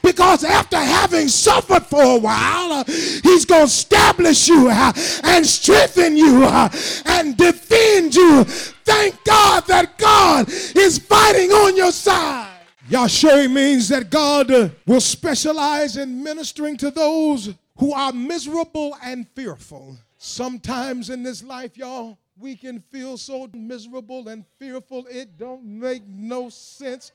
Because 0.04 0.44
after 0.44 0.78
having 0.78 1.26
suffered 1.26 1.84
for 1.84 2.02
a 2.02 2.18
while, 2.18 2.84
He's 2.84 3.44
going 3.44 3.62
to 3.62 3.72
establish 3.72 4.46
you 4.46 4.70
and 4.70 5.44
strengthen 5.44 6.16
you 6.16 6.44
and 6.44 7.36
defend 7.36 8.14
you. 8.14 8.44
Thank 8.44 9.24
God 9.24 9.66
that 9.66 9.98
God 9.98 10.48
is 10.48 10.98
fighting 10.98 11.50
on 11.50 11.76
your 11.76 11.90
side. 11.90 12.45
Yashe 12.88 13.50
means 13.52 13.88
that 13.88 14.10
God 14.10 14.72
will 14.86 15.00
specialize 15.00 15.96
in 15.96 16.22
ministering 16.22 16.76
to 16.76 16.90
those 16.90 17.52
who 17.78 17.92
are 17.92 18.12
miserable 18.12 18.96
and 19.02 19.26
fearful. 19.34 19.96
Sometimes 20.18 21.10
in 21.10 21.24
this 21.24 21.42
life, 21.42 21.76
y'all, 21.76 22.16
we 22.38 22.54
can 22.54 22.80
feel 22.92 23.16
so 23.16 23.48
miserable 23.54 24.28
and 24.28 24.44
fearful 24.58 25.04
it 25.10 25.36
don't 25.36 25.64
make 25.64 26.06
no 26.06 26.48
sense. 26.48 27.10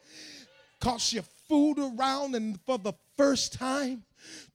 Cause 0.82 1.14
you 1.14 1.22
fooled 1.48 1.80
around 1.80 2.36
and 2.36 2.60
for 2.66 2.78
the 2.78 2.94
first 3.18 3.54
time 3.54 4.04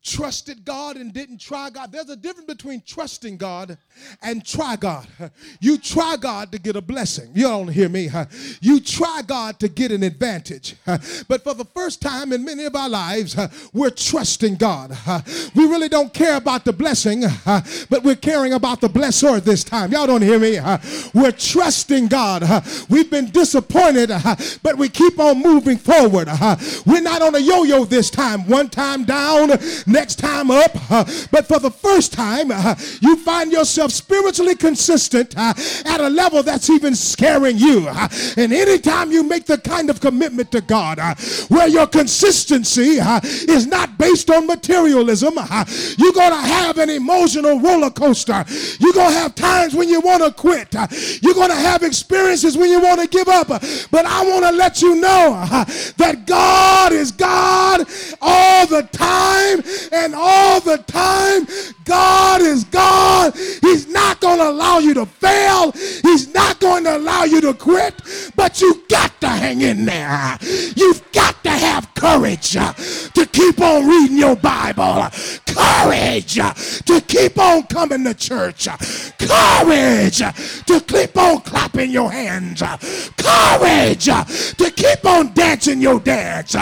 trusted 0.03 0.65
God 0.65 0.97
and 0.97 1.13
didn't 1.13 1.41
try 1.41 1.69
God. 1.69 1.91
There's 1.91 2.11
a 2.11 2.15
difference 2.15 2.47
between 2.47 2.81
trusting 2.87 3.39
God 3.39 3.77
and 4.23 4.47
try 4.47 4.77
God. 4.77 5.09
You 5.61 5.79
try 5.79 6.17
God 6.17 6.53
to 6.53 6.61
get 6.61 6.77
a 6.77 6.81
blessing. 6.81 7.33
You 7.35 7.49
don't 7.49 7.67
hear 7.67 7.89
me. 7.89 8.07
Huh? 8.07 8.27
You 8.61 8.79
try 8.79 9.23
God 9.27 9.59
to 9.59 9.69
get 9.69 9.91
an 9.91 10.05
advantage. 10.05 10.77
But 11.27 11.43
for 11.43 11.55
the 11.55 11.65
first 11.75 12.01
time 12.01 12.33
in 12.33 12.45
many 12.45 12.67
of 12.67 12.77
our 12.77 12.89
lives, 12.89 13.37
we're 13.73 13.91
trusting 13.91 14.55
God. 14.55 14.97
We 15.57 15.67
really 15.67 15.89
don't 15.89 16.15
care 16.15 16.37
about 16.37 16.65
the 16.65 16.73
blessing, 16.73 17.25
but 17.91 18.05
we're 18.05 18.15
caring 18.15 18.53
about 18.53 18.81
the 18.81 18.89
blesser 18.89 19.43
this 19.43 19.65
time. 19.65 19.91
Y'all 19.91 20.07
don't 20.07 20.23
hear 20.23 20.39
me. 20.39 20.61
We're 21.15 21.33
trusting 21.33 22.07
God. 22.07 22.45
We've 22.89 23.11
been 23.11 23.33
disappointed, 23.33 24.11
but 24.63 24.79
we 24.79 24.89
keep 24.89 25.19
on 25.19 25.43
moving 25.43 25.79
forward. 25.79 26.29
We're 26.87 27.03
not 27.03 27.23
on 27.23 27.35
a 27.35 27.41
yo-yo 27.41 27.85
this 27.87 28.09
time. 28.09 28.46
One 28.47 28.69
time 28.69 29.05
down, 29.05 29.51
next 29.87 30.17
time 30.17 30.51
up. 30.51 30.71
Uh, 30.91 31.05
but 31.31 31.47
for 31.47 31.59
the 31.59 31.71
first 31.71 32.13
time, 32.13 32.51
uh, 32.51 32.75
you 33.01 33.17
find 33.17 33.51
yourself 33.51 33.91
spiritually 33.91 34.55
consistent 34.55 35.35
uh, 35.37 35.53
at 35.85 36.01
a 36.01 36.09
level 36.09 36.43
that's 36.43 36.71
even 36.71 36.95
scaring 36.95 37.59
you. 37.59 37.89
and 37.89 38.53
anytime 38.53 39.11
you 39.11 39.23
make 39.23 39.47
the 39.47 39.59
kind 39.59 39.91
of 39.91 40.01
commitment 40.01 40.51
to 40.53 40.61
God 40.61 40.99
where 41.49 41.69
your 41.69 41.87
consistency 41.87 42.99
is 43.01 43.67
not 43.67 43.99
based 43.99 44.31
on 44.31 44.47
materialism, 44.47 45.35
you're 45.99 46.13
going 46.13 46.33
to 46.33 46.47
have 46.47 46.79
an 46.79 46.91
emotional 46.91 47.61
roller 47.61 47.91
coaster. 47.91 48.45
You're 48.79 48.93
going 48.93 49.13
to 49.13 49.19
have 49.19 49.35
times 49.35 49.75
when 49.75 49.89
you 49.89 50.01
want 50.01 50.23
to 50.23 50.33
quit. 50.33 50.75
You're 51.23 51.35
going 51.35 51.51
to 51.51 51.57
have 51.57 51.83
experiences 51.83 52.57
when 52.57 52.71
you 52.71 52.81
want 52.81 53.01
to 53.01 53.09
give 53.09 53.29
up. 53.29 53.49
But 53.49 54.07
I 54.07 54.25
want 54.25 54.45
to 54.45 54.53
let 54.53 54.83
you 54.83 54.97
know 54.97 55.47
that 55.97 56.25
God 56.27 56.93
is 56.93 57.13
God 57.13 57.89
all 58.21 58.67
the 58.67 58.83
time 58.93 59.63
and 59.93 60.15
all 60.15 60.61
the 60.61 60.79
time. 60.87 61.47
God 61.87 62.43
is 62.43 62.65
God. 62.65 63.35
He's 63.63 63.87
not 63.87 64.21
going 64.21 64.39
to 64.39 64.49
allow 64.51 64.79
you 64.79 64.93
to 64.95 65.07
fail. 65.07 65.73
He's 65.73 66.35
not 66.35 66.61
going 66.61 66.85
to 66.85 66.97
allow 66.97 67.25
you 67.25 67.41
to 67.43 67.55
quit, 67.55 67.95
but 68.35 68.61
you've 68.61 68.89
got 68.89 69.19
to 69.21 69.29
hang 69.29 69.61
in 69.61 69.85
there. 69.85 70.37
You've 70.75 71.03
got 71.13 71.43
to 71.45 71.51
have 71.51 71.95
courage 71.95 72.51
to 72.51 73.29
keep 73.33 73.61
on 73.61 73.89
reading 73.89 74.19
your 74.19 74.37
Bible. 74.37 75.09
Courage 75.47 76.35
to 76.35 77.01
keep 77.07 77.39
on 77.39 77.63
coming 77.65 78.05
to 78.05 78.15
church. 78.15 78.69
Courage 79.19 80.19
to 80.19 80.81
keep 80.87 81.17
on 81.17 81.41
clapping 81.43 81.91
your 81.91 82.11
hands. 82.11 82.63
Courage 83.17 84.05
to 84.07 84.73
keep 84.75 85.05
on 85.07 85.33
dancing 85.35 85.81
your 85.81 86.01
dance. 86.01 86.57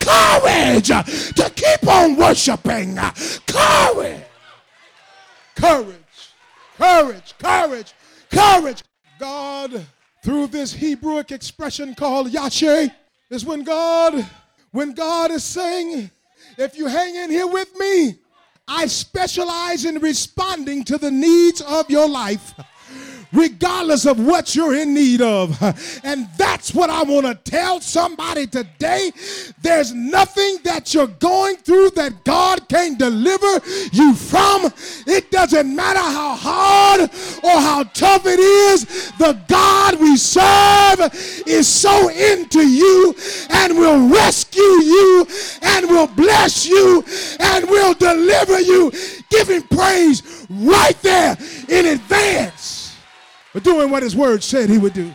Courage 0.00 0.88
to 0.88 1.52
keep 1.54 1.86
on 1.86 2.16
worshiping. 2.16 2.98
Courage. 3.46 4.29
Courage. 5.60 6.32
Courage. 6.78 7.34
Courage. 7.38 7.92
Courage. 8.30 8.82
God, 9.18 9.86
through 10.24 10.46
this 10.46 10.72
Hebrewic 10.72 11.32
expression 11.32 11.94
called 11.94 12.28
Yashe, 12.28 12.90
is 13.28 13.44
when 13.44 13.62
God, 13.62 14.26
when 14.70 14.92
God 14.92 15.30
is 15.30 15.44
saying, 15.44 16.10
if 16.56 16.78
you 16.78 16.86
hang 16.86 17.14
in 17.14 17.30
here 17.30 17.46
with 17.46 17.78
me, 17.78 18.14
I 18.66 18.86
specialize 18.86 19.84
in 19.84 19.98
responding 19.98 20.82
to 20.84 20.96
the 20.96 21.10
needs 21.10 21.60
of 21.60 21.90
your 21.90 22.08
life 22.08 22.54
regardless 23.32 24.06
of 24.06 24.18
what 24.24 24.54
you're 24.54 24.74
in 24.74 24.94
need 24.94 25.20
of. 25.20 25.56
And 26.04 26.28
that's 26.36 26.74
what 26.74 26.90
I 26.90 27.02
want 27.02 27.26
to 27.26 27.34
tell 27.50 27.80
somebody 27.80 28.46
today. 28.46 29.12
There's 29.62 29.92
nothing 29.92 30.58
that 30.64 30.94
you're 30.94 31.06
going 31.06 31.56
through 31.56 31.90
that 31.90 32.24
God 32.24 32.68
can't 32.68 32.98
deliver 32.98 33.60
you 33.92 34.14
from. 34.14 34.72
It 35.06 35.30
doesn't 35.30 35.74
matter 35.74 36.00
how 36.00 36.34
hard 36.34 37.00
or 37.02 37.60
how 37.60 37.84
tough 37.94 38.26
it 38.26 38.40
is, 38.40 39.12
the 39.18 39.38
God 39.48 40.00
we 40.00 40.16
serve 40.16 41.00
is 41.46 41.68
so 41.68 42.08
into 42.08 42.66
you 42.66 43.14
and 43.50 43.76
will 43.76 44.08
rescue 44.08 44.62
you 44.62 45.26
and 45.62 45.88
will 45.88 46.06
bless 46.08 46.66
you 46.66 47.04
and 47.38 47.68
will 47.68 47.94
deliver 47.94 48.60
you. 48.60 48.90
Give 49.30 49.48
him 49.48 49.62
praise 49.64 50.46
right 50.48 51.00
there 51.02 51.36
in 51.68 51.86
advance. 51.86 52.79
But 53.52 53.64
doing 53.64 53.90
what 53.90 54.02
his 54.02 54.16
word 54.16 54.42
said 54.42 54.68
he 54.68 54.78
would 54.78 54.94
do. 54.94 55.12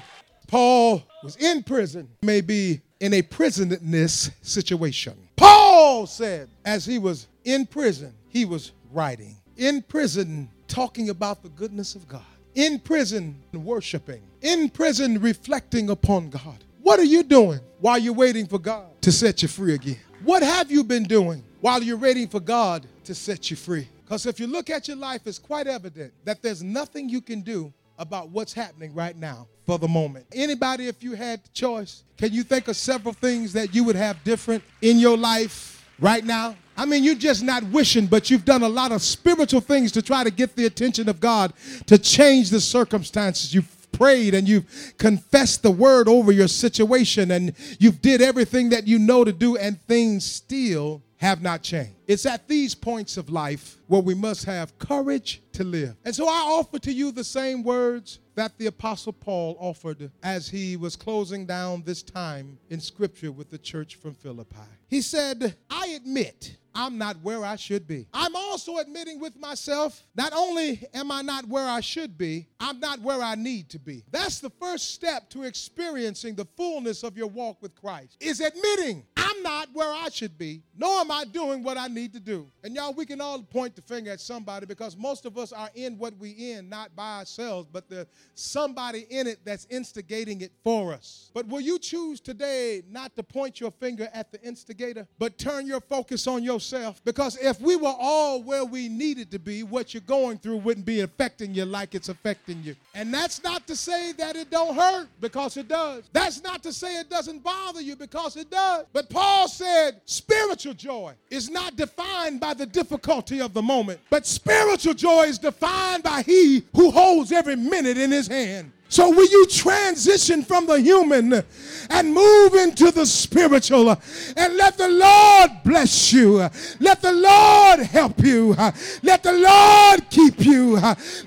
Paul 0.48 1.04
was 1.24 1.36
in 1.38 1.64
prison, 1.64 2.08
maybe 2.22 2.82
in 3.00 3.14
a 3.14 3.22
prisonness 3.22 4.32
situation. 4.42 5.18
Paul 5.36 6.06
said, 6.06 6.50
as 6.64 6.86
he 6.86 7.00
was 7.00 7.28
in 7.44 7.66
prison, 7.66 8.14
he 8.30 8.46
was 8.46 8.72
writing. 8.92 9.36
In 9.58 9.82
prison, 9.82 10.50
talking 10.68 11.10
about 11.10 11.44
the 11.44 11.50
goodness 11.50 11.96
of 11.96 12.08
God. 12.08 12.22
In 12.56 12.80
prison, 12.80 13.36
worshiping. 13.54 14.22
In 14.42 14.70
prison, 14.70 15.20
reflecting 15.20 15.90
upon 15.90 16.30
God. 16.30 16.64
What 16.82 17.00
are 17.00 17.06
you 17.06 17.24
doing 17.24 17.60
while 17.80 17.98
you're 17.98 18.14
waiting 18.14 18.46
for 18.46 18.60
God 18.60 18.86
to 19.02 19.12
set 19.12 19.42
you 19.42 19.48
free 19.48 19.74
again? 19.74 19.98
What 20.24 20.44
have 20.44 20.72
you 20.72 20.84
been 20.84 21.04
doing 21.04 21.44
while 21.62 21.82
you're 21.82 21.98
waiting 21.98 22.28
for 22.28 22.40
God 22.40 22.86
to 23.06 23.16
set 23.16 23.50
you 23.50 23.58
free? 23.58 23.88
Because 24.04 24.26
if 24.26 24.40
you 24.40 24.48
look 24.48 24.70
at 24.70 24.88
your 24.88 24.98
life, 24.98 25.22
it's 25.26 25.40
quite 25.40 25.68
evident 25.68 26.14
that 26.24 26.42
there's 26.42 26.62
nothing 26.62 27.10
you 27.10 27.22
can 27.22 27.42
do 27.42 27.74
about 27.98 28.30
what's 28.30 28.54
happening 28.54 28.94
right 28.94 29.16
now 29.16 29.48
for 29.66 29.80
the 29.80 29.88
moment. 29.88 30.26
Anybody, 30.34 30.88
if 30.88 31.04
you 31.04 31.14
had 31.14 31.44
the 31.44 31.50
choice, 31.50 32.04
can 32.18 32.34
you 32.34 32.44
think 32.44 32.68
of 32.68 32.76
several 32.76 33.14
things 33.14 33.54
that 33.54 33.74
you 33.74 33.84
would 33.84 33.96
have 33.96 34.24
different 34.24 34.64
in 34.82 35.00
your 35.00 35.18
life 35.18 35.86
right 36.00 36.24
now? 36.24 36.56
I 36.78 36.86
mean, 36.86 37.04
you're 37.04 37.16
just 37.16 37.42
not 37.42 37.64
wishing, 37.64 38.06
but 38.06 38.30
you've 38.30 38.44
done 38.44 38.64
a 38.64 38.70
lot 38.70 38.92
of 38.92 39.02
spiritual 39.02 39.62
things 39.62 39.92
to 39.94 40.02
try 40.02 40.24
to 40.24 40.32
get 40.32 40.56
the 40.56 40.66
attention 40.66 41.08
of 41.08 41.20
God 41.20 41.54
to 41.88 41.98
change 41.98 42.50
the 42.50 42.60
circumstances. 42.60 43.54
You've 43.54 43.72
prayed 43.94 44.34
and 44.34 44.48
you've 44.48 44.94
confessed 44.98 45.64
the 45.64 45.72
word 45.72 46.10
over 46.10 46.32
your 46.32 46.50
situation 46.50 47.32
and 47.32 47.54
you've 47.80 48.02
did 48.02 48.22
everything 48.22 48.70
that 48.70 48.88
you 48.88 49.00
know 49.00 49.24
to 49.24 49.32
do 49.32 49.56
and 49.56 49.82
things 49.84 50.26
still 50.26 51.02
have 51.26 51.42
not 51.42 51.64
changed. 51.64 51.96
It's 52.06 52.28
at 52.28 52.48
these 52.48 52.76
points 52.76 53.18
of 53.18 53.32
life 53.32 53.78
where 53.88 54.02
we 54.02 54.14
must 54.14 54.46
have 54.46 54.78
courage 54.78 55.42
to 55.54 55.64
live. 55.64 55.96
And 56.06 56.14
so 56.14 56.28
I 56.28 56.38
offer 56.38 56.78
to 56.78 56.94
you 56.94 57.12
the 57.12 57.24
same 57.24 57.64
words 57.64 58.20
that 58.36 58.56
the 58.60 58.68
Apostle 58.68 59.14
Paul 59.14 59.58
offered 59.60 60.12
as 60.22 60.48
he 60.48 60.78
was 60.78 60.96
closing 60.96 61.48
down 61.48 61.82
this 61.84 62.04
time 62.04 62.60
in 62.70 62.80
Scripture 62.80 63.32
with 63.32 63.50
the 63.50 63.58
church 63.58 63.96
from 63.96 64.14
Philippi. 64.14 64.70
He 64.88 65.02
said, 65.02 65.56
I 65.68 65.88
admit 65.96 66.58
I'm 66.76 66.98
not 66.98 67.16
where 67.24 67.44
I 67.44 67.56
should 67.56 67.88
be. 67.88 68.08
I'm 68.14 68.36
also 68.36 68.78
admitting 68.78 69.20
with 69.20 69.40
myself, 69.40 70.06
not 70.16 70.34
only 70.34 70.86
am 70.94 71.10
I 71.10 71.22
not 71.22 71.48
where 71.48 71.68
I 71.68 71.80
should 71.80 72.18
be, 72.18 72.50
I'm 72.60 72.80
not 72.80 73.00
where 73.00 73.22
I 73.22 73.36
need 73.36 73.70
to 73.70 73.80
be. 73.80 74.04
That's 74.12 74.40
the 74.40 74.50
first 74.50 74.94
step 74.94 75.30
to 75.30 75.44
experiencing 75.44 76.36
the 76.36 76.46
fullness 76.58 77.04
of 77.04 77.18
your 77.18 77.28
walk 77.28 77.62
with 77.62 77.74
Christ, 77.76 78.18
is 78.20 78.42
admitting 78.42 79.06
not 79.46 79.70
where 79.74 79.94
I 79.94 80.10
should 80.10 80.38
be, 80.40 80.64
nor 80.76 81.02
am 81.02 81.12
I 81.12 81.24
doing 81.24 81.64
what 81.64 81.78
I 81.78 81.88
need 81.88 82.14
to 82.14 82.20
do. 82.20 82.48
And 82.64 82.76
y'all, 82.76 82.94
we 82.94 83.06
can 83.06 83.22
all 83.22 83.42
point 83.44 83.76
the 83.76 83.84
finger 83.84 84.10
at 84.10 84.20
somebody 84.20 84.66
because 84.66 84.98
most 84.98 85.26
of 85.26 85.38
us 85.38 85.54
are 85.54 85.70
in 85.76 86.00
what 86.00 86.18
we 86.18 86.32
in, 86.32 86.68
not 86.68 86.96
by 86.96 87.20
ourselves, 87.20 87.68
but 87.72 87.88
there's 87.88 88.08
somebody 88.34 89.06
in 89.12 89.28
it 89.28 89.40
that's 89.46 89.68
instigating 89.70 90.42
it 90.42 90.52
for 90.64 90.94
us. 90.94 91.30
But 91.32 91.48
will 91.48 91.62
you 91.62 91.78
choose 91.78 92.20
today 92.20 92.82
not 92.90 93.16
to 93.18 93.24
point 93.24 93.60
your 93.60 93.70
finger 93.70 94.10
at 94.14 94.32
the 94.32 94.42
instigator, 94.42 95.08
but 95.20 95.38
turn 95.38 95.68
your 95.68 95.80
focus 95.80 96.26
on 96.26 96.44
yourself? 96.44 97.00
Because 97.06 97.38
if 97.38 97.62
we 97.62 97.76
were 97.76 97.96
all 98.00 98.42
where 98.42 98.66
we 98.66 98.90
needed 98.90 99.30
to 99.30 99.38
be, 99.38 99.62
what 99.62 99.94
you're 99.94 100.02
going 100.02 100.40
through 100.40 100.58
wouldn't 100.58 100.88
be 100.88 101.02
affecting 101.02 101.54
you 101.54 101.66
like 101.66 101.94
it's 101.94 102.10
affecting 102.10 102.64
you. 102.64 102.76
And 102.96 103.14
that's 103.14 103.44
not 103.44 103.68
to 103.68 103.76
say 103.76 104.12
that 104.14 104.36
it 104.36 104.50
don't 104.50 104.76
hurt, 104.76 105.08
because 105.22 105.56
it 105.56 105.68
does. 105.68 106.10
That's 106.12 106.42
not 106.42 106.64
to 106.64 106.74
say 106.74 107.00
it 107.00 107.12
doesn't 107.12 107.44
bother 107.44 107.82
you, 107.82 107.96
because 107.96 108.38
it 108.38 108.50
does. 108.50 108.86
But 108.92 109.08
Paul 109.08 109.35
said 109.48 110.02
spiritual 110.06 110.74
joy 110.74 111.14
is 111.30 111.50
not 111.50 111.76
defined 111.76 112.40
by 112.40 112.54
the 112.54 112.66
difficulty 112.66 113.42
of 113.42 113.54
the 113.54 113.62
moment, 113.62 114.00
but 114.10 114.26
spiritual 114.26 114.94
joy 114.94 115.24
is 115.24 115.38
defined 115.38 116.04
by 116.04 116.22
he 116.24 116.64
who 116.76 116.92
holds 116.92 117.32
every 117.32 117.56
minute 117.56 117.98
in 117.98 118.12
his 118.12 118.28
hand. 118.28 118.72
So 118.88 119.10
will 119.10 119.28
you 119.28 119.48
transition 119.48 120.44
from 120.44 120.68
the 120.68 120.80
human 120.80 121.44
and 121.90 122.14
move 122.14 122.54
into 122.54 122.92
the 122.92 123.06
spiritual 123.06 123.90
and 123.90 124.56
let 124.56 124.78
the 124.78 124.88
Lord 124.88 125.52
bless 125.64 126.14
you. 126.14 126.38
Let 126.80 127.02
the 127.02 127.12
Lord 127.12 127.80
help 127.80 128.24
you. 128.24 128.56
Let 129.04 129.24
the 129.24 129.34
Lord 129.34 130.10
keep 130.10 130.46
you. 130.46 130.76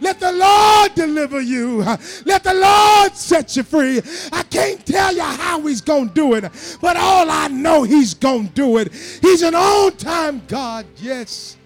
Let 0.00 0.20
the 0.20 0.32
Lord 0.32 0.94
deliver 0.94 1.40
you. 1.40 1.82
Let 2.24 2.44
the 2.44 2.54
Lord 2.54 3.14
set 3.14 3.56
you 3.56 3.64
free. 3.64 4.00
I 4.32 4.44
can't 4.44 4.86
tell 4.86 5.14
you 5.14 5.22
how 5.22 5.60
he's 5.62 5.80
going 5.80 6.08
to 6.08 6.14
do 6.14 6.34
it, 6.34 6.44
but 6.80 6.96
all 6.96 7.30
I 7.30 7.48
know 7.48 7.82
he's 7.82 8.14
going 8.14 8.48
to 8.48 8.54
do 8.54 8.78
it. 8.78 8.92
He's 8.92 9.42
an 9.42 9.54
on-time 9.54 10.42
God. 10.46 10.86
Yes, 10.96 11.56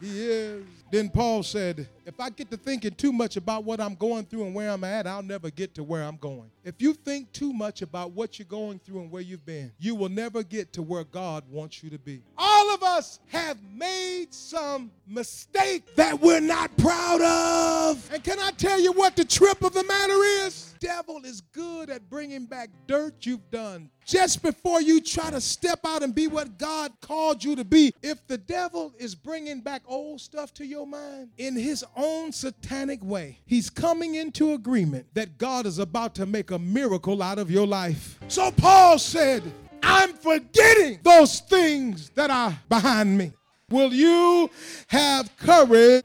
he 0.00 0.26
is. 0.26 0.64
Then 0.90 1.08
Paul 1.08 1.44
said, 1.44 1.88
if 2.10 2.18
I 2.18 2.28
get 2.28 2.50
to 2.50 2.56
thinking 2.56 2.90
too 2.96 3.12
much 3.12 3.36
about 3.36 3.62
what 3.62 3.80
I'm 3.80 3.94
going 3.94 4.24
through 4.24 4.44
and 4.44 4.52
where 4.52 4.68
I'm 4.68 4.82
at, 4.82 5.06
I'll 5.06 5.22
never 5.22 5.48
get 5.48 5.76
to 5.76 5.84
where 5.84 6.02
I'm 6.02 6.16
going. 6.16 6.50
If 6.64 6.82
you 6.82 6.92
think 6.92 7.32
too 7.32 7.52
much 7.52 7.82
about 7.82 8.10
what 8.10 8.36
you're 8.36 8.46
going 8.46 8.80
through 8.80 9.02
and 9.02 9.12
where 9.12 9.22
you've 9.22 9.46
been, 9.46 9.70
you 9.78 9.94
will 9.94 10.08
never 10.08 10.42
get 10.42 10.72
to 10.72 10.82
where 10.82 11.04
God 11.04 11.44
wants 11.48 11.84
you 11.84 11.90
to 11.90 11.98
be. 11.98 12.20
All 12.36 12.74
of 12.74 12.82
us 12.82 13.20
have 13.28 13.58
made 13.72 14.34
some 14.34 14.90
mistake 15.06 15.84
that 15.94 16.20
we're 16.20 16.40
not 16.40 16.76
proud 16.78 17.20
of. 17.22 18.12
And 18.12 18.24
can 18.24 18.40
I 18.40 18.50
tell 18.56 18.80
you 18.80 18.90
what 18.90 19.14
the 19.14 19.24
trip 19.24 19.62
of 19.62 19.72
the 19.72 19.84
matter 19.84 20.20
is? 20.44 20.74
Devil 20.80 21.20
is 21.24 21.42
good 21.52 21.90
at 21.90 22.10
bringing 22.10 22.46
back 22.46 22.70
dirt 22.88 23.14
you've 23.24 23.48
done 23.52 23.88
just 24.10 24.42
before 24.42 24.80
you 24.80 25.00
try 25.00 25.30
to 25.30 25.40
step 25.40 25.80
out 25.84 26.02
and 26.02 26.14
be 26.14 26.26
what 26.26 26.58
God 26.58 26.92
called 27.00 27.44
you 27.44 27.54
to 27.56 27.64
be. 27.64 27.92
If 28.02 28.26
the 28.26 28.38
devil 28.38 28.92
is 28.98 29.14
bringing 29.14 29.60
back 29.60 29.82
old 29.86 30.20
stuff 30.20 30.52
to 30.54 30.66
your 30.66 30.86
mind 30.86 31.30
in 31.38 31.54
his 31.54 31.84
own 32.00 32.32
satanic 32.32 33.04
way, 33.04 33.38
he's 33.44 33.70
coming 33.70 34.14
into 34.14 34.54
agreement 34.54 35.06
that 35.14 35.38
God 35.38 35.66
is 35.66 35.78
about 35.78 36.14
to 36.16 36.26
make 36.26 36.50
a 36.50 36.58
miracle 36.58 37.22
out 37.22 37.38
of 37.38 37.50
your 37.50 37.66
life. 37.66 38.18
So 38.28 38.50
Paul 38.50 38.98
said, 38.98 39.42
I'm 39.82 40.14
forgetting 40.14 41.00
those 41.02 41.40
things 41.40 42.10
that 42.10 42.30
are 42.30 42.58
behind 42.68 43.16
me. 43.16 43.32
Will 43.68 43.92
you 43.92 44.50
have 44.88 45.34
courage? 45.36 46.04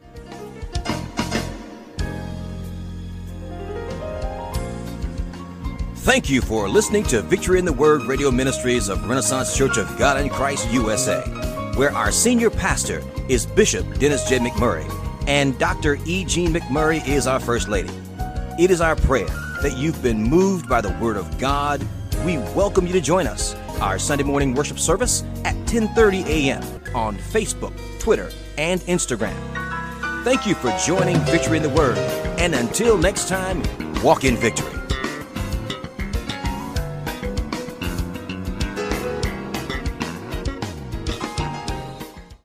Thank 5.96 6.30
you 6.30 6.42
for 6.42 6.70
listening 6.70 7.04
to 7.06 7.24
Victory 7.24 7.58
in 7.58 7.66
the 7.66 7.74
Word 7.74 8.04
Radio 8.04 8.30
Ministries 8.30 8.90
of 8.90 9.10
Renaissance 9.10 9.58
Church 9.58 9.78
of 9.78 9.98
God 9.98 10.22
in 10.22 10.30
Christ 10.30 10.72
USA, 10.72 11.22
where 11.76 11.92
our 11.92 12.12
senior 12.12 12.52
pastor 12.52 13.02
is 13.28 13.48
Bishop 13.48 13.98
Dennis 13.98 14.30
J. 14.30 14.38
McMurray 14.38 15.05
and 15.28 15.58
Dr. 15.60 15.98
E. 16.06 16.26
Jean 16.26 16.54
McMurray 16.54 17.06
is 17.08 17.28
our 17.28 17.40
First 17.40 17.68
Lady. 17.68 17.92
It 18.60 18.72
is 18.72 18.82
our 18.82 18.96
prayer 18.96 19.28
that 19.62 19.78
you've 19.78 20.02
been 20.02 20.24
moved 20.24 20.70
by 20.70 20.82
the 20.82 20.92
Word 21.02 21.18
of 21.18 21.38
God. 21.38 21.86
We 22.26 22.38
welcome 22.38 22.88
you 22.88 22.94
to 22.94 23.02
join 23.02 23.28
us 23.28 23.56
our 23.82 24.00
Sunday 24.00 24.24
morning 24.24 24.54
worship 24.54 24.80
service 24.80 25.24
at 25.44 25.56
10:30 25.66 26.26
a.m. 26.26 26.64
on 26.96 27.18
Facebook, 27.18 27.74
Twitter, 28.00 28.30
and 28.58 28.82
Instagram. 28.82 29.36
Thank 30.24 30.48
you 30.48 30.56
for 30.56 30.76
joining 30.86 31.18
Victory 31.26 31.58
in 31.58 31.64
the 31.64 31.70
Word, 31.70 31.98
and 32.40 32.56
until 32.56 32.98
next 32.98 33.28
time, 33.28 33.62
walk 34.02 34.24
in 34.24 34.38
victory. 34.38 34.75